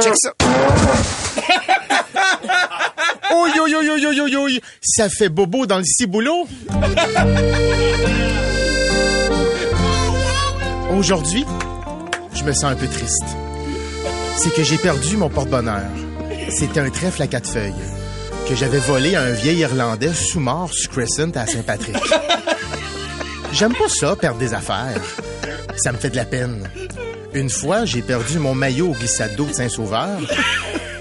Check 0.01 0.13
ça. 0.17 0.35
Oi, 3.33 3.49
oi, 3.61 3.69
oi, 3.71 3.83
oi, 3.83 4.21
oi, 4.21 4.37
oi. 4.37 4.61
Ça 4.83 5.09
fait 5.09 5.31
bobo 5.31 5.65
dans 5.65 5.79
le 5.79 5.85
ciboulot. 5.85 6.47
Aujourd'hui, 10.93 11.47
je 12.35 12.45
me 12.45 12.53
sens 12.53 12.65
un 12.65 12.77
peu 12.77 12.87
triste. 12.87 13.25
C'est 14.37 14.53
que 14.55 14.63
j'ai 14.63 14.77
perdu 14.77 15.17
mon 15.17 15.31
porte-bonheur. 15.31 15.83
C'était 16.49 16.81
un 16.81 16.91
trèfle 16.91 17.23
à 17.23 17.27
quatre 17.27 17.49
feuilles 17.49 17.75
que 18.49 18.55
j'avais 18.55 18.79
volé 18.79 19.17
à 19.17 19.23
un 19.23 19.33
vieil 19.33 19.59
Irlandais 19.59 20.15
sous-mort 20.15 20.73
sur 20.73 20.91
Crescent 20.91 21.31
à 21.35 21.47
Saint-Patrick. 21.47 21.97
J'aime 23.53 23.75
pas 23.75 23.89
ça, 23.89 24.15
perdre 24.15 24.39
des 24.39 24.55
affaires. 24.55 25.01
Ça 25.77 25.91
me 25.91 25.99
fait 25.99 26.11
de 26.11 26.17
la 26.17 26.25
peine. 26.25 26.69
Une 27.35 27.51
fois, 27.51 27.85
j'ai 27.85 28.03
perdu 28.03 28.39
mon 28.39 28.55
maillot 28.55 28.91
au 28.91 28.93
glissade 28.93 29.35
d'eau 29.35 29.47
de 29.47 29.53
Saint-Sauveur. 29.53 30.21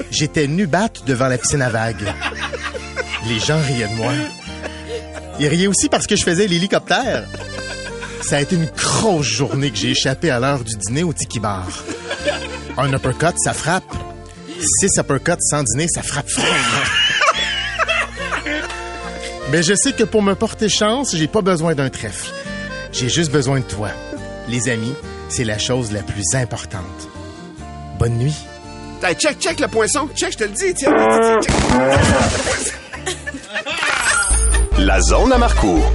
J'étais 0.10 0.48
nu 0.48 0.66
batte 0.66 1.04
devant 1.06 1.28
la 1.28 1.38
piscine 1.38 1.62
à 1.62 1.70
vagues. 1.70 2.12
Les 3.30 3.40
gens 3.40 3.60
riaient 3.60 3.88
de 3.88 3.96
moi. 3.96 4.12
Ils 5.40 5.48
riaient 5.48 5.68
aussi 5.68 5.88
parce 5.88 6.08
que 6.08 6.16
je 6.16 6.24
faisais 6.24 6.48
l'hélicoptère. 6.48 7.28
Ça 8.22 8.38
a 8.38 8.42
été 8.42 8.56
une 8.56 8.70
grosse 8.76 9.28
journée 9.28 9.70
que 9.70 9.78
j'ai 9.78 9.92
échappé 9.92 10.32
à 10.32 10.40
l'heure 10.40 10.64
du 10.64 10.76
dîner 10.76 11.04
au 11.04 11.14
Tiki 11.14 11.40
Bar. 11.40 11.68
Un 12.78 12.92
uppercut, 12.92 13.36
ça 13.38 13.54
frappe. 13.54 14.05
Six 14.66 14.98
uppercuts 14.98 15.42
sans 15.42 15.64
dîner, 15.64 15.88
ça 15.88 16.02
frappe 16.02 16.30
fort. 16.30 16.44
Mais 19.52 19.62
je 19.62 19.76
sais 19.76 19.94
que 19.94 20.04
pour 20.04 20.24
me 20.24 20.34
porter 20.34 20.70
chance, 20.70 21.16
j'ai 21.16 21.28
pas 21.28 21.42
besoin 21.42 21.76
d'un 21.76 21.90
trèfle. 21.90 22.32
J'ai 22.92 23.10
juste 23.10 23.32
besoin 23.32 23.60
de 23.60 23.66
toi. 23.66 23.90
Les 24.50 24.70
amis, 24.70 24.94
c'est 25.30 25.44
la 25.44 25.60
chose 25.60 25.92
la 25.92 26.02
plus 26.02 26.24
importante. 26.34 27.10
Bonne 28.00 28.18
nuit. 28.18 28.36
Hey, 29.04 29.16
check, 29.16 29.40
check 29.40 29.60
le 29.60 29.68
poinçon. 29.68 30.10
Check, 30.16 30.34
je 30.34 30.38
te 30.38 30.44
le 30.46 30.50
dis, 30.50 30.74
tiens. 30.74 30.92
Check. 31.42 31.54
La 34.80 35.00
zone 35.02 35.32
à 35.32 35.38
Marcourt. 35.38 35.92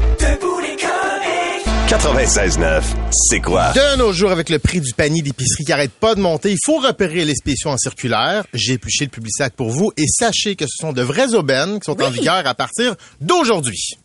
96.9, 1.91 2.83
c'est 3.11 3.41
quoi? 3.41 3.73
De 3.73 3.97
nos 3.97 4.13
jours, 4.13 4.31
avec 4.31 4.49
le 4.49 4.61
prix 4.61 4.81
du 4.81 4.93
panier 4.93 5.23
d'épicerie 5.23 5.65
qui 5.65 5.73
arrête 5.73 5.91
pas 5.91 6.15
de 6.15 6.21
monter, 6.21 6.53
il 6.53 6.59
faut 6.65 6.79
repérer 6.79 7.25
les 7.25 7.35
spéciaux 7.35 7.71
en 7.71 7.77
circulaire. 7.77 8.45
J'ai 8.55 8.75
épluché 8.75 9.07
le 9.07 9.11
public 9.11 9.33
sac 9.37 9.55
pour 9.55 9.71
vous 9.71 9.91
et 9.97 10.05
sachez 10.07 10.55
que 10.55 10.67
ce 10.69 10.77
sont 10.83 10.93
de 10.93 11.03
vraies 11.03 11.35
aubaines 11.35 11.81
qui 11.81 11.87
sont 11.87 12.01
en 12.01 12.11
vigueur 12.11 12.47
à 12.47 12.55
partir 12.55 12.95
d'aujourd'hui. 13.21 13.97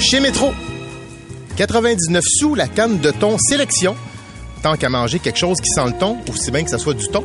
Chez 0.00 0.18
Métro, 0.18 0.52
99 1.54 2.24
sous 2.26 2.56
la 2.56 2.66
canne 2.66 2.98
de 2.98 3.12
thon 3.12 3.38
sélection. 3.38 3.94
Tant 4.60 4.76
qu'à 4.76 4.88
manger 4.88 5.20
quelque 5.20 5.38
chose 5.38 5.58
qui 5.60 5.70
sent 5.70 5.86
le 5.86 5.96
thon, 6.00 6.18
aussi 6.28 6.50
bien 6.50 6.64
que 6.64 6.70
ça 6.70 6.78
soit 6.78 6.94
du 6.94 7.06
thon. 7.06 7.22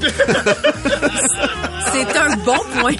C'est 1.92 2.16
un 2.18 2.36
bon 2.44 2.58
point. 2.80 2.94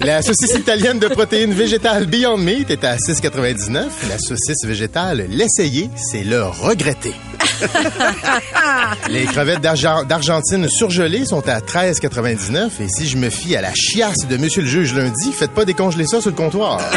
La 0.00 0.22
saucisse 0.22 0.54
italienne 0.54 0.98
de 0.98 1.08
protéines 1.08 1.52
végétales 1.52 2.06
Beyond 2.06 2.38
Meat 2.38 2.70
est 2.70 2.84
à 2.84 2.96
6,99. 2.96 3.84
La 4.08 4.18
saucisse 4.18 4.64
végétale 4.64 5.26
L'Essayer, 5.28 5.90
c'est 5.96 6.24
le 6.24 6.44
regretter. 6.44 7.14
Les 9.10 9.24
crevettes 9.26 9.60
d'Argen- 9.60 10.04
d'Argentine 10.06 10.68
surgelées 10.68 11.24
sont 11.26 11.46
à 11.48 11.60
13,99. 11.60 12.70
Et 12.80 12.88
si 12.88 13.08
je 13.08 13.16
me 13.16 13.30
fie 13.30 13.56
à 13.56 13.60
la 13.60 13.72
chiasse 13.74 14.26
de 14.28 14.36
Monsieur 14.36 14.62
le 14.62 14.68
juge 14.68 14.94
lundi, 14.94 15.32
faites 15.32 15.52
pas 15.52 15.64
décongeler 15.64 16.06
ça 16.06 16.20
sur 16.20 16.30
le 16.30 16.36
comptoir. 16.36 16.80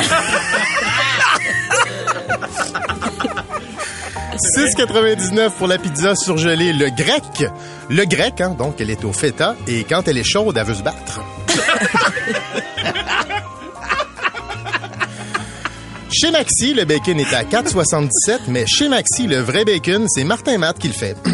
6,99 4.42 5.52
pour 5.52 5.68
la 5.68 5.78
pizza 5.78 6.16
surgelée 6.16 6.74
Le 6.74 6.90
Grec. 6.90 7.46
Le 7.90 8.06
Grec, 8.06 8.42
hein, 8.42 8.56
donc 8.58 8.76
elle 8.80 8.90
est 8.90 9.06
au 9.06 9.14
feta 9.14 9.56
et 9.68 9.84
quand 9.84 10.08
elle 10.08 10.18
est 10.18 10.24
chaude, 10.24 10.58
elle 10.58 10.66
veut 10.66 10.74
se 10.74 10.82
battre. 10.82 11.22
Chez 16.14 16.30
Maxi, 16.30 16.74
le 16.74 16.84
bacon 16.86 17.20
est 17.20 17.34
à 17.34 17.44
4,77, 17.44 18.42
mais 18.50 18.66
chez 18.68 18.90
Maxi, 18.90 19.28
le 19.28 19.38
vrai 19.38 19.64
bacon, 19.64 20.08
c'est 20.10 20.26
Martin 20.26 20.58
Matt 20.58 20.78
qui 20.78 20.90
le 20.90 20.94
fait. 20.94 21.16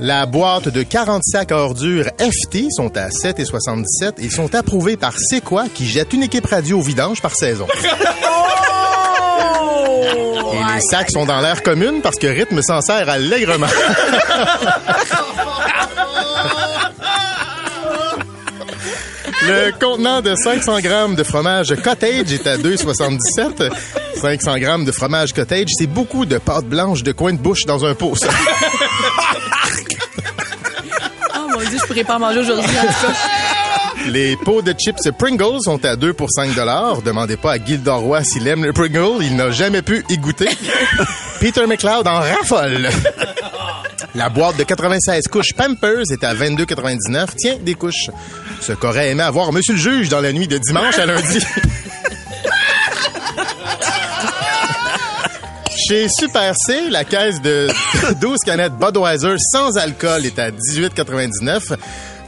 La 0.00 0.26
boîte 0.26 0.68
de 0.68 0.82
40 0.82 1.22
sacs 1.24 1.52
à 1.52 1.56
ordures 1.58 2.06
FT 2.18 2.66
sont 2.70 2.96
à 2.96 3.08
7,77 3.08 4.14
et 4.18 4.28
sont 4.30 4.54
approuvés 4.54 4.96
par 4.96 5.14
C'est 5.18 5.40
quoi 5.40 5.66
qui 5.72 5.86
jette 5.86 6.12
une 6.12 6.24
équipe 6.24 6.46
radio 6.46 6.78
au 6.78 6.82
vidange 6.82 7.22
par 7.22 7.34
saison. 7.34 7.66
Les 10.78 10.84
sacs 10.96 11.10
sont 11.10 11.26
dans 11.26 11.40
l'air 11.40 11.64
commune 11.64 12.00
parce 12.02 12.14
que 12.14 12.28
Rythme 12.28 12.62
s'en 12.62 12.80
sert 12.80 13.08
allègrement. 13.08 13.66
Le 19.42 19.72
contenant 19.72 20.20
de 20.20 20.36
500 20.36 20.78
grammes 20.78 21.16
de 21.16 21.24
fromage 21.24 21.74
cottage 21.82 22.32
est 22.32 22.46
à 22.46 22.56
2,77. 22.56 23.72
500 24.20 24.58
grammes 24.58 24.84
de 24.84 24.92
fromage 24.92 25.32
cottage, 25.32 25.66
c'est 25.76 25.88
beaucoup 25.88 26.24
de 26.24 26.38
pâte 26.38 26.66
blanche 26.66 27.02
de 27.02 27.10
coin 27.10 27.32
de 27.32 27.38
bouche 27.38 27.64
dans 27.66 27.84
un 27.84 27.94
pot, 27.94 28.14
ça. 28.14 28.28
Oh 31.34 31.48
mon 31.52 31.58
Dieu, 31.58 31.78
je 31.80 31.86
pourrais 31.86 32.04
pas 32.04 32.16
en 32.16 32.20
manger 32.20 32.38
aujourd'hui, 32.38 32.78
en 32.78 32.86
tout 32.86 33.06
cas. 33.06 33.37
Les 34.10 34.36
pots 34.36 34.62
de 34.62 34.72
chips 34.72 35.10
Pringles 35.18 35.60
sont 35.62 35.84
à 35.84 35.94
2 35.94 36.14
pour 36.14 36.30
5 36.30 36.54
Demandez 37.04 37.36
pas 37.36 37.52
à 37.52 37.58
Guy 37.58 37.78
Roy 37.84 38.24
s'il 38.24 38.48
aime 38.48 38.64
le 38.64 38.72
Pringle. 38.72 39.22
Il 39.22 39.36
n'a 39.36 39.50
jamais 39.50 39.82
pu 39.82 40.02
y 40.08 40.16
goûter. 40.16 40.48
Peter 41.40 41.66
McLeod 41.66 42.08
en 42.08 42.20
raffole. 42.20 42.88
La 44.14 44.30
boîte 44.30 44.56
de 44.56 44.64
96 44.64 45.28
couches 45.28 45.52
Pampers 45.54 46.04
est 46.10 46.24
à 46.24 46.34
22,99. 46.34 47.26
Tiens, 47.36 47.56
des 47.60 47.74
couches. 47.74 48.08
Ce 48.62 48.72
qu'aurait 48.72 49.10
aimé 49.10 49.22
avoir 49.22 49.52
Monsieur 49.52 49.74
le 49.74 49.80
juge 49.80 50.08
dans 50.08 50.20
la 50.20 50.32
nuit 50.32 50.48
de 50.48 50.56
dimanche 50.56 50.98
à 50.98 51.04
lundi. 51.04 51.40
Chez 55.86 56.08
Super 56.08 56.54
C, 56.56 56.88
la 56.90 57.04
caisse 57.04 57.42
de 57.42 57.68
12 58.20 58.38
canettes 58.44 58.74
Budweiser 58.74 59.36
sans 59.38 59.76
alcool 59.76 60.24
est 60.24 60.38
à 60.38 60.50
18,99. 60.50 61.76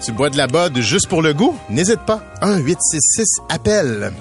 Tu 0.03 0.13
bois 0.13 0.31
de 0.31 0.37
la 0.39 0.47
Bud 0.47 0.81
juste 0.81 1.09
pour 1.09 1.21
le 1.21 1.35
goût? 1.35 1.55
N'hésite 1.69 2.01
pas. 2.07 2.23
1-866 2.41 3.25
appel. 3.51 4.13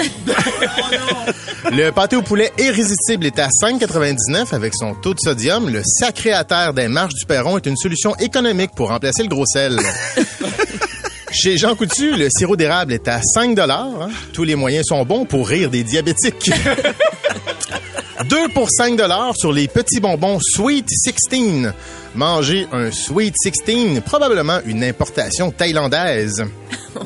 le 1.71 1.91
pâté 1.91 2.17
au 2.17 2.21
poulet 2.21 2.51
irrésistible 2.57 3.25
est 3.25 3.39
à 3.39 3.48
5,99 3.48 4.53
avec 4.53 4.75
son 4.75 4.93
taux 4.93 5.13
de 5.13 5.19
sodium. 5.19 5.69
Le 5.69 5.81
sacré 5.86 6.33
à 6.33 6.43
terre 6.43 6.74
des 6.74 6.89
marches 6.89 7.13
du 7.13 7.25
perron 7.25 7.57
est 7.57 7.65
une 7.65 7.77
solution 7.77 8.13
économique 8.17 8.71
pour 8.75 8.89
remplacer 8.89 9.24
le 9.24 9.29
gros 9.29 9.45
sel. 9.45 9.79
Chez 11.31 11.57
Jean 11.57 11.75
Coutu, 11.75 12.12
le 12.12 12.27
sirop 12.29 12.57
d'érable 12.57 12.91
est 12.91 13.07
à 13.07 13.21
5 13.21 13.57
hein. 13.59 14.09
Tous 14.33 14.43
les 14.43 14.55
moyens 14.55 14.86
sont 14.88 15.05
bons 15.05 15.24
pour 15.24 15.48
rire 15.48 15.69
des 15.69 15.83
diabétiques. 15.83 16.51
2 18.28 18.50
pour 18.54 18.70
5 18.70 19.00
sur 19.38 19.52
les 19.54 19.68
petits 19.68 20.00
bonbons 20.00 20.40
Sweet 20.42 20.88
16. 20.90 21.74
Manger 22.16 22.68
un 22.74 22.92
Sweet 22.92 23.36
16, 23.42 24.02
probablement 24.06 24.60
une 24.66 24.84
importation 24.84 25.52
thaïlandaise. 25.52 26.44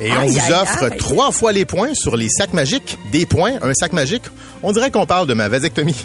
Et 0.00 0.10
on 0.12 0.20
Aïe, 0.20 0.28
vous 0.30 0.52
offre 0.52 0.84
aïe. 0.84 0.96
trois 0.98 1.30
fois 1.30 1.52
les 1.52 1.64
points 1.64 1.94
sur 1.94 2.16
les 2.16 2.28
sacs 2.28 2.52
magiques. 2.52 2.98
Des 3.10 3.24
points, 3.26 3.52
un 3.62 3.72
sac 3.74 3.92
magique. 3.92 4.24
On 4.62 4.72
dirait 4.72 4.90
qu'on 4.90 5.06
parle 5.06 5.26
de 5.26 5.34
ma 5.34 5.48
vasectomie. 5.48 5.96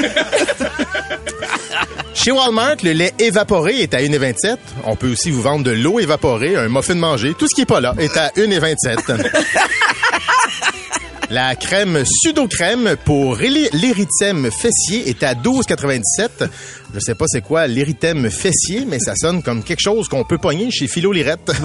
Chez 2.14 2.30
Walmart, 2.30 2.76
le 2.82 2.92
lait 2.92 3.12
évaporé 3.18 3.80
est 3.80 3.92
à 3.92 3.98
1,27. 3.98 4.56
On 4.84 4.96
peut 4.96 5.10
aussi 5.12 5.30
vous 5.30 5.42
vendre 5.42 5.64
de 5.64 5.72
l'eau 5.72 5.98
évaporée, 5.98 6.56
un 6.56 6.68
muffin 6.68 6.94
mangé. 6.94 7.34
Tout 7.38 7.46
ce 7.48 7.54
qui 7.54 7.62
est 7.62 7.66
pas 7.66 7.80
là 7.80 7.94
est 7.98 8.16
à 8.16 8.28
1,27. 8.28 9.30
La 11.34 11.56
crème 11.56 12.04
Sudocrème 12.06 12.94
pour 13.04 13.34
l'é- 13.38 13.68
l'érythème 13.72 14.52
fessier 14.52 15.08
est 15.08 15.24
à 15.24 15.34
12,97. 15.34 16.48
Je 16.94 17.00
sais 17.00 17.16
pas 17.16 17.24
c'est 17.26 17.40
quoi 17.40 17.66
l'érythème 17.66 18.30
fessier, 18.30 18.84
mais 18.86 19.00
ça 19.00 19.16
sonne 19.16 19.42
comme 19.42 19.64
quelque 19.64 19.80
chose 19.80 20.06
qu'on 20.08 20.22
peut 20.22 20.38
pogner 20.38 20.70
chez 20.70 20.86
Philo 20.86 21.10
Lirette. 21.10 21.50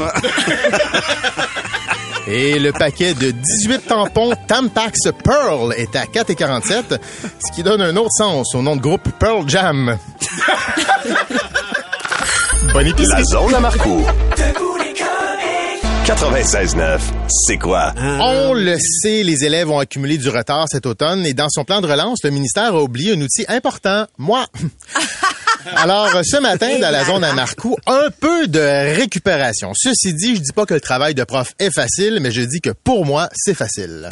Et 2.27 2.57
le 2.57 2.71
paquet 2.71 3.13
de 3.13 3.29
18 3.29 3.85
tampons 3.87 4.33
Tampax 4.47 5.01
Pearl 5.23 5.71
est 5.77 5.95
à 5.95 6.05
4,47, 6.05 6.97
ce 7.45 7.51
qui 7.55 7.61
donne 7.61 7.81
un 7.83 7.95
autre 7.95 8.09
sens 8.17 8.55
au 8.55 8.63
nom 8.63 8.75
de 8.75 8.81
groupe 8.81 9.07
Pearl 9.19 9.47
Jam. 9.47 9.99
Bonne 12.73 12.87
épicerie. 12.87 13.17
La 13.19 13.23
zone 13.23 13.53
à 13.55 13.59
Marco. 13.59 14.03
96.9, 16.09 16.99
c'est 17.27 17.59
quoi? 17.59 17.93
On 17.95 18.53
le 18.53 18.79
sait, 18.79 19.21
les 19.21 19.45
élèves 19.45 19.69
ont 19.69 19.77
accumulé 19.77 20.17
du 20.17 20.27
retard 20.29 20.65
cet 20.67 20.87
automne 20.87 21.23
et 21.23 21.35
dans 21.35 21.49
son 21.49 21.65
plan 21.65 21.81
de 21.81 21.85
relance, 21.85 22.23
le 22.23 22.31
ministère 22.31 22.73
a 22.73 22.81
oublié 22.81 23.13
un 23.13 23.21
outil 23.21 23.45
important, 23.47 24.07
moi. 24.17 24.47
Alors, 25.75 26.09
ce 26.23 26.41
matin, 26.41 26.79
dans 26.79 26.89
la 26.89 27.05
zone 27.05 27.23
à 27.23 27.33
Marcoux, 27.33 27.75
un 27.85 28.09
peu 28.19 28.47
de 28.47 28.95
récupération. 28.95 29.71
Ceci 29.75 30.15
dit, 30.15 30.37
je 30.37 30.41
dis 30.41 30.51
pas 30.51 30.65
que 30.65 30.73
le 30.73 30.81
travail 30.81 31.13
de 31.13 31.23
prof 31.23 31.53
est 31.59 31.71
facile, 31.71 32.17
mais 32.23 32.31
je 32.31 32.41
dis 32.41 32.59
que 32.59 32.71
pour 32.71 33.05
moi, 33.05 33.29
c'est 33.35 33.53
facile. 33.53 34.09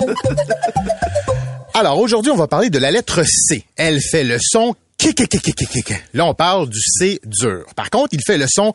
Alors, 1.74 1.98
aujourd'hui, 1.98 2.30
on 2.30 2.36
va 2.36 2.46
parler 2.46 2.70
de 2.70 2.78
la 2.78 2.92
lettre 2.92 3.24
C. 3.26 3.64
Elle 3.74 4.00
fait 4.00 4.22
le 4.22 4.38
son. 4.40 4.76
Là, 6.14 6.26
on 6.26 6.34
parle 6.34 6.68
du 6.68 6.80
C 6.80 7.20
dur. 7.24 7.64
Par 7.74 7.90
contre, 7.90 8.10
il 8.12 8.20
fait 8.24 8.38
le 8.38 8.46
son 8.48 8.72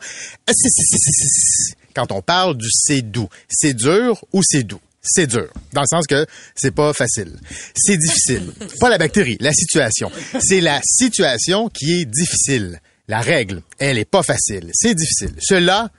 quand 1.94 2.12
on 2.12 2.22
parle 2.22 2.56
du 2.56 2.68
C 2.70 3.02
doux. 3.02 3.28
C'est 3.48 3.74
dur 3.74 4.24
ou 4.32 4.42
c'est 4.42 4.62
doux? 4.62 4.80
C'est 5.02 5.26
dur. 5.26 5.52
Dans 5.72 5.82
le 5.82 5.86
sens 5.86 6.06
que 6.06 6.26
c'est 6.54 6.70
pas 6.70 6.92
facile. 6.92 7.38
C'est 7.76 7.98
difficile. 7.98 8.52
Pas 8.80 8.88
la 8.88 8.98
bactérie, 8.98 9.36
la 9.40 9.52
situation. 9.52 10.10
C'est 10.40 10.60
la 10.60 10.80
situation 10.82 11.68
qui 11.68 12.00
est 12.00 12.04
difficile. 12.06 12.80
La 13.06 13.20
règle, 13.20 13.62
elle 13.78 13.98
est 13.98 14.06
pas 14.06 14.22
facile. 14.22 14.70
C'est 14.72 14.94
difficile. 14.94 15.34
Cela 15.38 15.90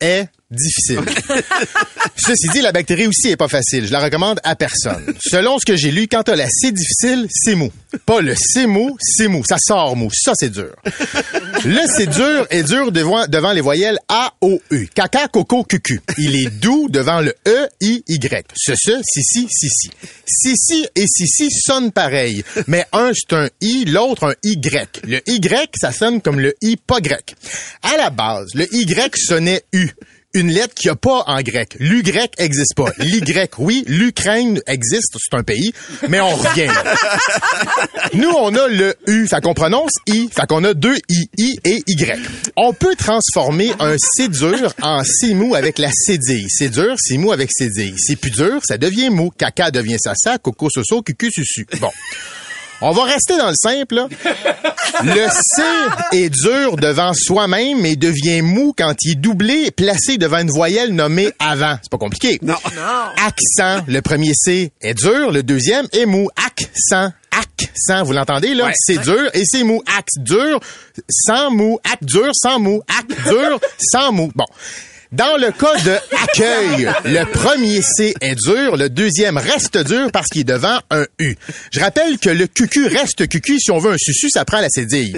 est 0.00 0.28
difficile. 0.50 1.00
Ceci 2.16 2.48
dit, 2.52 2.60
la 2.60 2.72
bactérie 2.72 3.06
aussi 3.06 3.28
est 3.28 3.36
pas 3.36 3.48
facile. 3.48 3.86
Je 3.86 3.92
la 3.92 4.00
recommande 4.00 4.40
à 4.44 4.54
personne. 4.54 5.14
Selon 5.20 5.58
ce 5.58 5.66
que 5.66 5.76
j'ai 5.76 5.90
lu, 5.90 6.06
quand 6.08 6.22
t'as 6.22 6.36
la 6.36 6.48
C 6.48 6.72
difficile, 6.72 7.26
c'est 7.30 7.54
mou. 7.54 7.70
Pas 8.04 8.20
le 8.20 8.34
C 8.34 8.66
mou, 8.66 8.96
c'est 9.00 9.28
mou. 9.28 9.42
Ça 9.44 9.56
sort 9.58 9.96
mou. 9.96 10.10
Ça, 10.12 10.32
c'est 10.34 10.50
dur. 10.50 10.74
Le 11.64 11.80
c'est 11.88 12.06
dur 12.06 12.46
est 12.50 12.62
dur 12.62 12.92
devant, 12.92 13.26
devant 13.26 13.52
les 13.52 13.60
voyelles 13.60 13.98
A, 14.08 14.34
O, 14.40 14.60
U. 14.70 14.88
Caca, 14.94 15.28
coco, 15.28 15.64
cucu. 15.64 16.00
Il 16.18 16.36
est 16.36 16.50
doux 16.50 16.88
devant 16.88 17.20
le 17.20 17.34
E, 17.46 17.68
I, 17.80 18.02
Y. 18.06 18.46
Ce, 18.54 18.72
ce, 18.76 19.00
si, 19.04 19.22
si, 19.22 19.48
si, 19.50 19.68
si. 19.68 19.90
Si, 20.26 20.56
si 20.56 20.86
et 20.94 21.06
si, 21.06 21.26
si 21.26 21.50
sonnent 21.50 21.92
pareil. 21.92 22.44
Mais 22.66 22.86
un, 22.92 23.10
c'est 23.14 23.36
un 23.36 23.48
I, 23.60 23.84
l'autre, 23.86 24.28
un 24.28 24.34
Y. 24.42 25.00
Le 25.04 25.20
Y, 25.28 25.70
ça 25.76 25.92
sonne 25.92 26.20
comme 26.20 26.40
le 26.40 26.54
I 26.62 26.76
pas 26.76 27.00
grec. 27.00 27.34
À 27.82 27.96
la 27.96 28.10
base, 28.10 28.54
le 28.54 28.72
Y 28.72 29.16
sonnait 29.16 29.64
U 29.72 29.90
une 30.36 30.50
lettre 30.50 30.74
qu'il 30.74 30.88
n'y 30.88 30.92
a 30.92 30.96
pas 30.96 31.24
en 31.26 31.40
grec. 31.40 31.76
L'U 31.80 32.02
grec 32.02 32.32
existe 32.38 32.74
pas. 32.76 32.92
L'Y, 32.98 33.22
oui. 33.58 33.84
L'Ukraine 33.86 34.60
existe, 34.66 35.16
c'est 35.18 35.34
un 35.34 35.42
pays, 35.42 35.72
mais 36.08 36.20
on 36.20 36.34
revient. 36.34 36.66
là. 36.66 36.94
Nous, 38.12 38.28
on 38.28 38.54
a 38.54 38.68
le 38.68 38.94
U, 39.06 39.26
fait 39.26 39.40
qu'on 39.40 39.54
prononce 39.54 39.92
I, 40.06 40.28
fait 40.30 40.46
qu'on 40.46 40.62
a 40.64 40.74
deux 40.74 40.96
I, 41.08 41.28
I 41.38 41.58
et 41.64 41.82
Y. 41.86 42.20
On 42.56 42.72
peut 42.72 42.94
transformer 42.96 43.72
un 43.80 43.96
C 43.98 44.28
dur 44.28 44.72
en 44.82 45.02
C 45.04 45.34
mou 45.34 45.54
avec 45.54 45.78
la 45.78 45.90
cédille. 45.92 46.48
C 46.50 46.68
dur, 46.68 46.94
C 46.98 47.16
mou 47.16 47.32
avec 47.32 47.50
cédille. 47.52 47.94
C'est 47.98 48.16
plus 48.16 48.30
dur, 48.30 48.60
ça 48.62 48.76
devient 48.76 49.10
mou. 49.10 49.30
Caca 49.36 49.70
devient 49.70 49.98
sasa, 49.98 50.38
coco 50.38 50.68
soso, 50.70 51.02
cucu 51.02 51.30
susu. 51.30 51.66
Bon. 51.80 51.90
On 52.82 52.92
va 52.92 53.04
rester 53.04 53.36
dans 53.38 53.48
le 53.48 53.54
simple. 53.56 53.94
là. 53.94 54.08
Le 55.02 55.26
C 55.30 55.62
est 56.12 56.28
dur 56.30 56.76
devant 56.76 57.12
soi-même 57.14 57.84
et 57.86 57.96
devient 57.96 58.42
mou 58.42 58.74
quand 58.76 58.94
il 59.02 59.12
est 59.12 59.14
doublé 59.14 59.64
et 59.66 59.70
placé 59.70 60.18
devant 60.18 60.38
une 60.38 60.50
voyelle 60.50 60.94
nommée 60.94 61.30
avant. 61.38 61.78
C'est 61.82 61.90
pas 61.90 61.98
compliqué. 61.98 62.38
Non. 62.42 62.54
Accent. 63.24 63.84
Le 63.88 64.00
premier 64.00 64.32
C 64.34 64.72
est 64.80 64.94
dur, 64.94 65.32
le 65.32 65.42
deuxième 65.42 65.86
est 65.92 66.06
mou. 66.06 66.28
Accent. 66.36 67.12
Accent. 67.30 68.02
Vous 68.04 68.12
l'entendez, 68.12 68.54
là? 68.54 68.66
Ouais. 68.66 68.72
C'est 68.76 68.98
dur 69.00 69.30
et 69.34 69.44
c'est 69.44 69.64
mou. 69.64 69.82
Axe 69.98 70.14
dur, 70.18 70.60
sans 71.08 71.50
mou. 71.50 71.78
Acte 71.90 72.04
dur, 72.04 72.30
sans 72.34 72.58
mou. 72.58 72.82
Acte 72.98 73.12
dur, 73.28 73.60
sans 73.78 74.12
mou. 74.12 74.30
Bon. 74.34 74.44
Dans 75.12 75.36
le 75.36 75.52
cas 75.52 75.76
de 75.84 75.96
accueil, 76.22 76.90
le 77.04 77.24
premier 77.30 77.80
C 77.80 78.14
est 78.20 78.34
dur, 78.34 78.76
le 78.76 78.88
deuxième 78.88 79.36
reste 79.36 79.78
dur 79.78 80.10
parce 80.12 80.26
qu'il 80.26 80.40
est 80.40 80.44
devant 80.44 80.78
un 80.90 81.04
U. 81.18 81.36
Je 81.72 81.80
rappelle 81.80 82.18
que 82.18 82.30
le 82.30 82.46
QQ 82.46 82.88
reste 82.88 83.28
QQ. 83.28 83.58
Si 83.60 83.70
on 83.70 83.78
veut 83.78 83.92
un 83.92 83.98
susu, 83.98 84.30
ça 84.30 84.44
prend 84.44 84.60
la 84.60 84.68
cédille. 84.68 85.16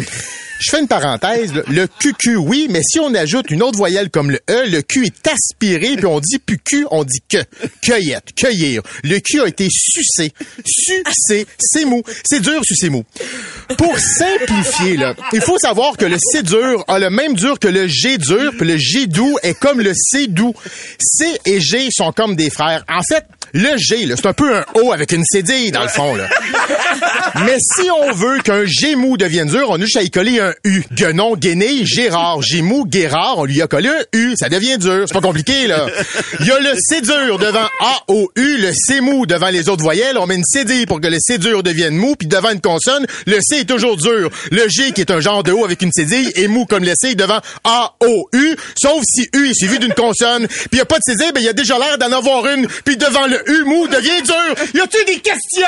Je 0.61 0.71
fais 0.71 0.81
une 0.81 0.89
parenthèse. 0.89 1.53
Le 1.69 1.87
QQ, 1.87 2.37
oui, 2.37 2.67
mais 2.69 2.81
si 2.83 2.99
on 2.99 3.15
ajoute 3.15 3.51
une 3.51 3.63
autre 3.63 3.79
voyelle 3.79 4.11
comme 4.11 4.31
le 4.31 4.41
E, 4.51 4.69
le 4.69 4.83
Q 4.83 5.07
est 5.07 5.29
aspiré, 5.29 5.97
puis 5.97 6.07
on 6.07 6.21
dit 6.21 6.39
plus 6.39 6.59
Q, 6.59 6.87
on 6.91 7.05
dit 7.05 7.23
que. 7.29 7.39
Cueillette, 7.81 8.35
cueillir. 8.35 8.83
Le 9.05 9.21
Q 9.21 9.41
a 9.41 9.47
été 9.47 9.69
sucé. 9.71 10.33
Sucé, 10.67 11.47
c'est 11.59 11.85
mou. 11.85 12.03
C'est 12.25 12.41
dur, 12.41 12.61
sucé 12.65 12.91
mou. 12.91 13.05
Pour 13.77 13.99
simplifier, 13.99 14.99
il 15.33 15.41
faut 15.41 15.59
savoir 15.59 15.97
que 15.97 16.05
le 16.05 16.19
C 16.19 16.43
dur 16.43 16.85
a 16.89 16.99
le 16.99 17.11
même 17.11 17.35
dur 17.35 17.59
que 17.59 17.69
le 17.69 17.87
G 17.87 18.19
dur, 18.19 18.53
puis 18.59 18.67
le 18.67 18.77
G 18.77 19.07
doux 19.07 19.39
est 19.43 19.59
comme 19.59 19.78
le 19.81 19.93
C 19.95 20.27
doux. 20.27 20.55
C 20.99 21.39
et 21.45 21.61
G 21.61 21.89
sont 21.91 22.13
comme 22.13 22.37
des 22.37 22.51
frères. 22.51 22.85
En 22.89 23.03
fait, 23.03 23.25
Le 23.55 23.77
G, 23.77 24.07
c'est 24.15 24.27
un 24.27 24.33
peu 24.33 24.57
un 24.57 24.65
O 24.75 24.93
avec 24.93 25.13
une 25.13 25.25
cédille 25.25 25.71
dans 25.71 25.83
le 25.83 25.89
fond, 25.89 26.15
là. 26.15 26.29
Mais 27.45 27.57
si 27.61 27.91
on 27.91 28.13
veut 28.13 28.41
qu'un 28.41 28.65
G 28.65 28.97
mou 28.97 29.17
devienne 29.17 29.49
dur, 29.49 29.67
on 29.69 29.77
a 29.77 29.81
juste 29.81 29.97
à 29.97 30.03
y 30.03 30.11
coller 30.11 30.41
un 30.41 30.53
U. 30.65 30.83
Guenon, 30.93 31.37
Guéné, 31.37 31.85
Gérard, 31.85 32.43
G 32.43 32.63
mou, 32.63 32.85
Guérard, 32.87 33.39
on 33.39 33.45
lui 33.45 33.63
a 33.63 33.67
collé 33.67 33.89
un 33.89 34.03
U. 34.13 34.35
Ça 34.37 34.49
devient 34.49 34.79
dur. 34.79 35.05
C'est 35.07 35.15
pas 35.15 35.21
compliqué, 35.21 35.67
là. 35.67 35.87
Il 36.41 36.47
y 36.47 36.51
a 36.51 36.59
le 36.61 36.75
C 36.77 37.01
dur 37.01 37.39
devant 37.39 37.67
A, 37.81 38.03
O, 38.09 38.31
U, 38.37 38.59
le 38.59 38.73
C 38.73 39.01
mou 39.01 39.27
devant 39.27 39.49
les 39.49 39.69
autres 39.69 39.83
voyelles. 39.83 40.19
On 40.19 40.27
met 40.27 40.37
une 40.37 40.45
cédille 40.45 40.87
pour 40.87 41.01
que 41.01 41.07
le 41.07 41.19
C 41.21 41.39
dur 41.39 41.63
devienne 41.63 41.95
mou, 41.95 42.17
puis 42.17 42.29
devant 42.29 42.51
une 42.51 42.61
consonne, 42.61 43.07
le 43.27 43.39
C 43.41 43.61
est 43.61 43.69
toujours 43.69 43.97
dur. 43.97 44.31
Le 44.51 44.69
G, 44.69 44.93
qui 44.93 45.01
est 45.01 45.11
un 45.11 45.21
genre 45.21 45.43
de 45.43 45.53
O 45.53 45.65
avec 45.65 45.83
une 45.83 45.93
cédille, 45.93 46.33
est 46.35 46.49
mou 46.49 46.67
comme 46.67 46.85
le 46.85 46.93
C 47.01 47.15
devant 47.15 47.41
A, 47.65 47.95
O, 48.01 48.29
U, 48.33 48.57
sauf 48.81 49.03
si 49.05 49.29
U 49.35 49.51
est 49.51 49.55
suivi 49.55 49.79
d'une 49.79 49.95
consonne. 49.95 50.47
Puis 50.47 50.69
il 50.73 50.79
y 50.79 50.83
a 50.83 50.87
pas 50.87 50.99
de 50.99 51.03
cédille, 51.05 51.33
ben 51.35 51.41
il 51.41 51.47
y 51.47 51.49
a 51.49 51.53
déjà 51.53 51.79
l'air 51.79 51.99
d'en 51.99 52.13
avoir 52.13 52.47
une. 52.49 52.67
Puis 52.85 52.97
devant 52.97 53.27
le 53.27 53.38
U 53.47 53.65
mou 53.65 53.89
devient 53.89 54.23
dur. 54.23 54.55
Y 54.75 54.81
a-tu 54.81 55.05
des 55.05 55.21
questions? 55.21 55.65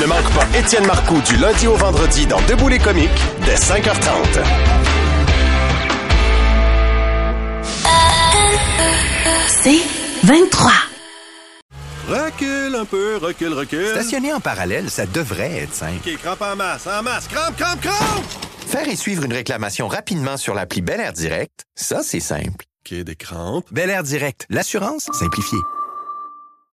Ne 0.00 0.06
manque 0.06 0.30
pas 0.30 0.58
Étienne 0.58 0.86
Marcoux 0.86 1.20
du 1.22 1.36
lundi 1.36 1.66
au 1.66 1.74
vendredi 1.74 2.26
dans 2.26 2.40
Debout 2.42 2.68
les 2.68 2.78
comiques 2.78 3.22
dès 3.44 3.54
5h30. 3.54 4.42
C'est 9.48 9.80
23. 10.24 10.72
Recule 12.08 12.76
un 12.76 12.84
peu, 12.84 13.16
recule, 13.16 13.52
recule. 13.52 13.88
Stationner 13.88 14.32
en 14.32 14.40
parallèle, 14.40 14.90
ça 14.90 15.06
devrait 15.06 15.62
être 15.62 15.74
simple. 15.74 16.06
OK, 16.06 16.16
crampe 16.22 16.42
en 16.42 16.56
masse, 16.56 16.86
en 16.86 17.02
masse, 17.02 17.26
crampe, 17.26 17.56
crampe, 17.56 17.80
crampe! 17.80 18.24
Faire 18.68 18.88
et 18.88 18.96
suivre 18.96 19.24
une 19.24 19.32
réclamation 19.32 19.88
rapidement 19.88 20.36
sur 20.36 20.54
l'appli 20.54 20.82
Bel 20.82 21.00
Air 21.00 21.12
Direct, 21.12 21.64
ça, 21.74 22.02
c'est 22.04 22.20
simple. 22.20 22.64
Des 22.92 23.16
crampes. 23.16 23.66
Bel 23.72 23.90
Air 23.90 24.04
Direct, 24.04 24.46
l'assurance 24.48 25.08
simplifiée. 25.12 25.58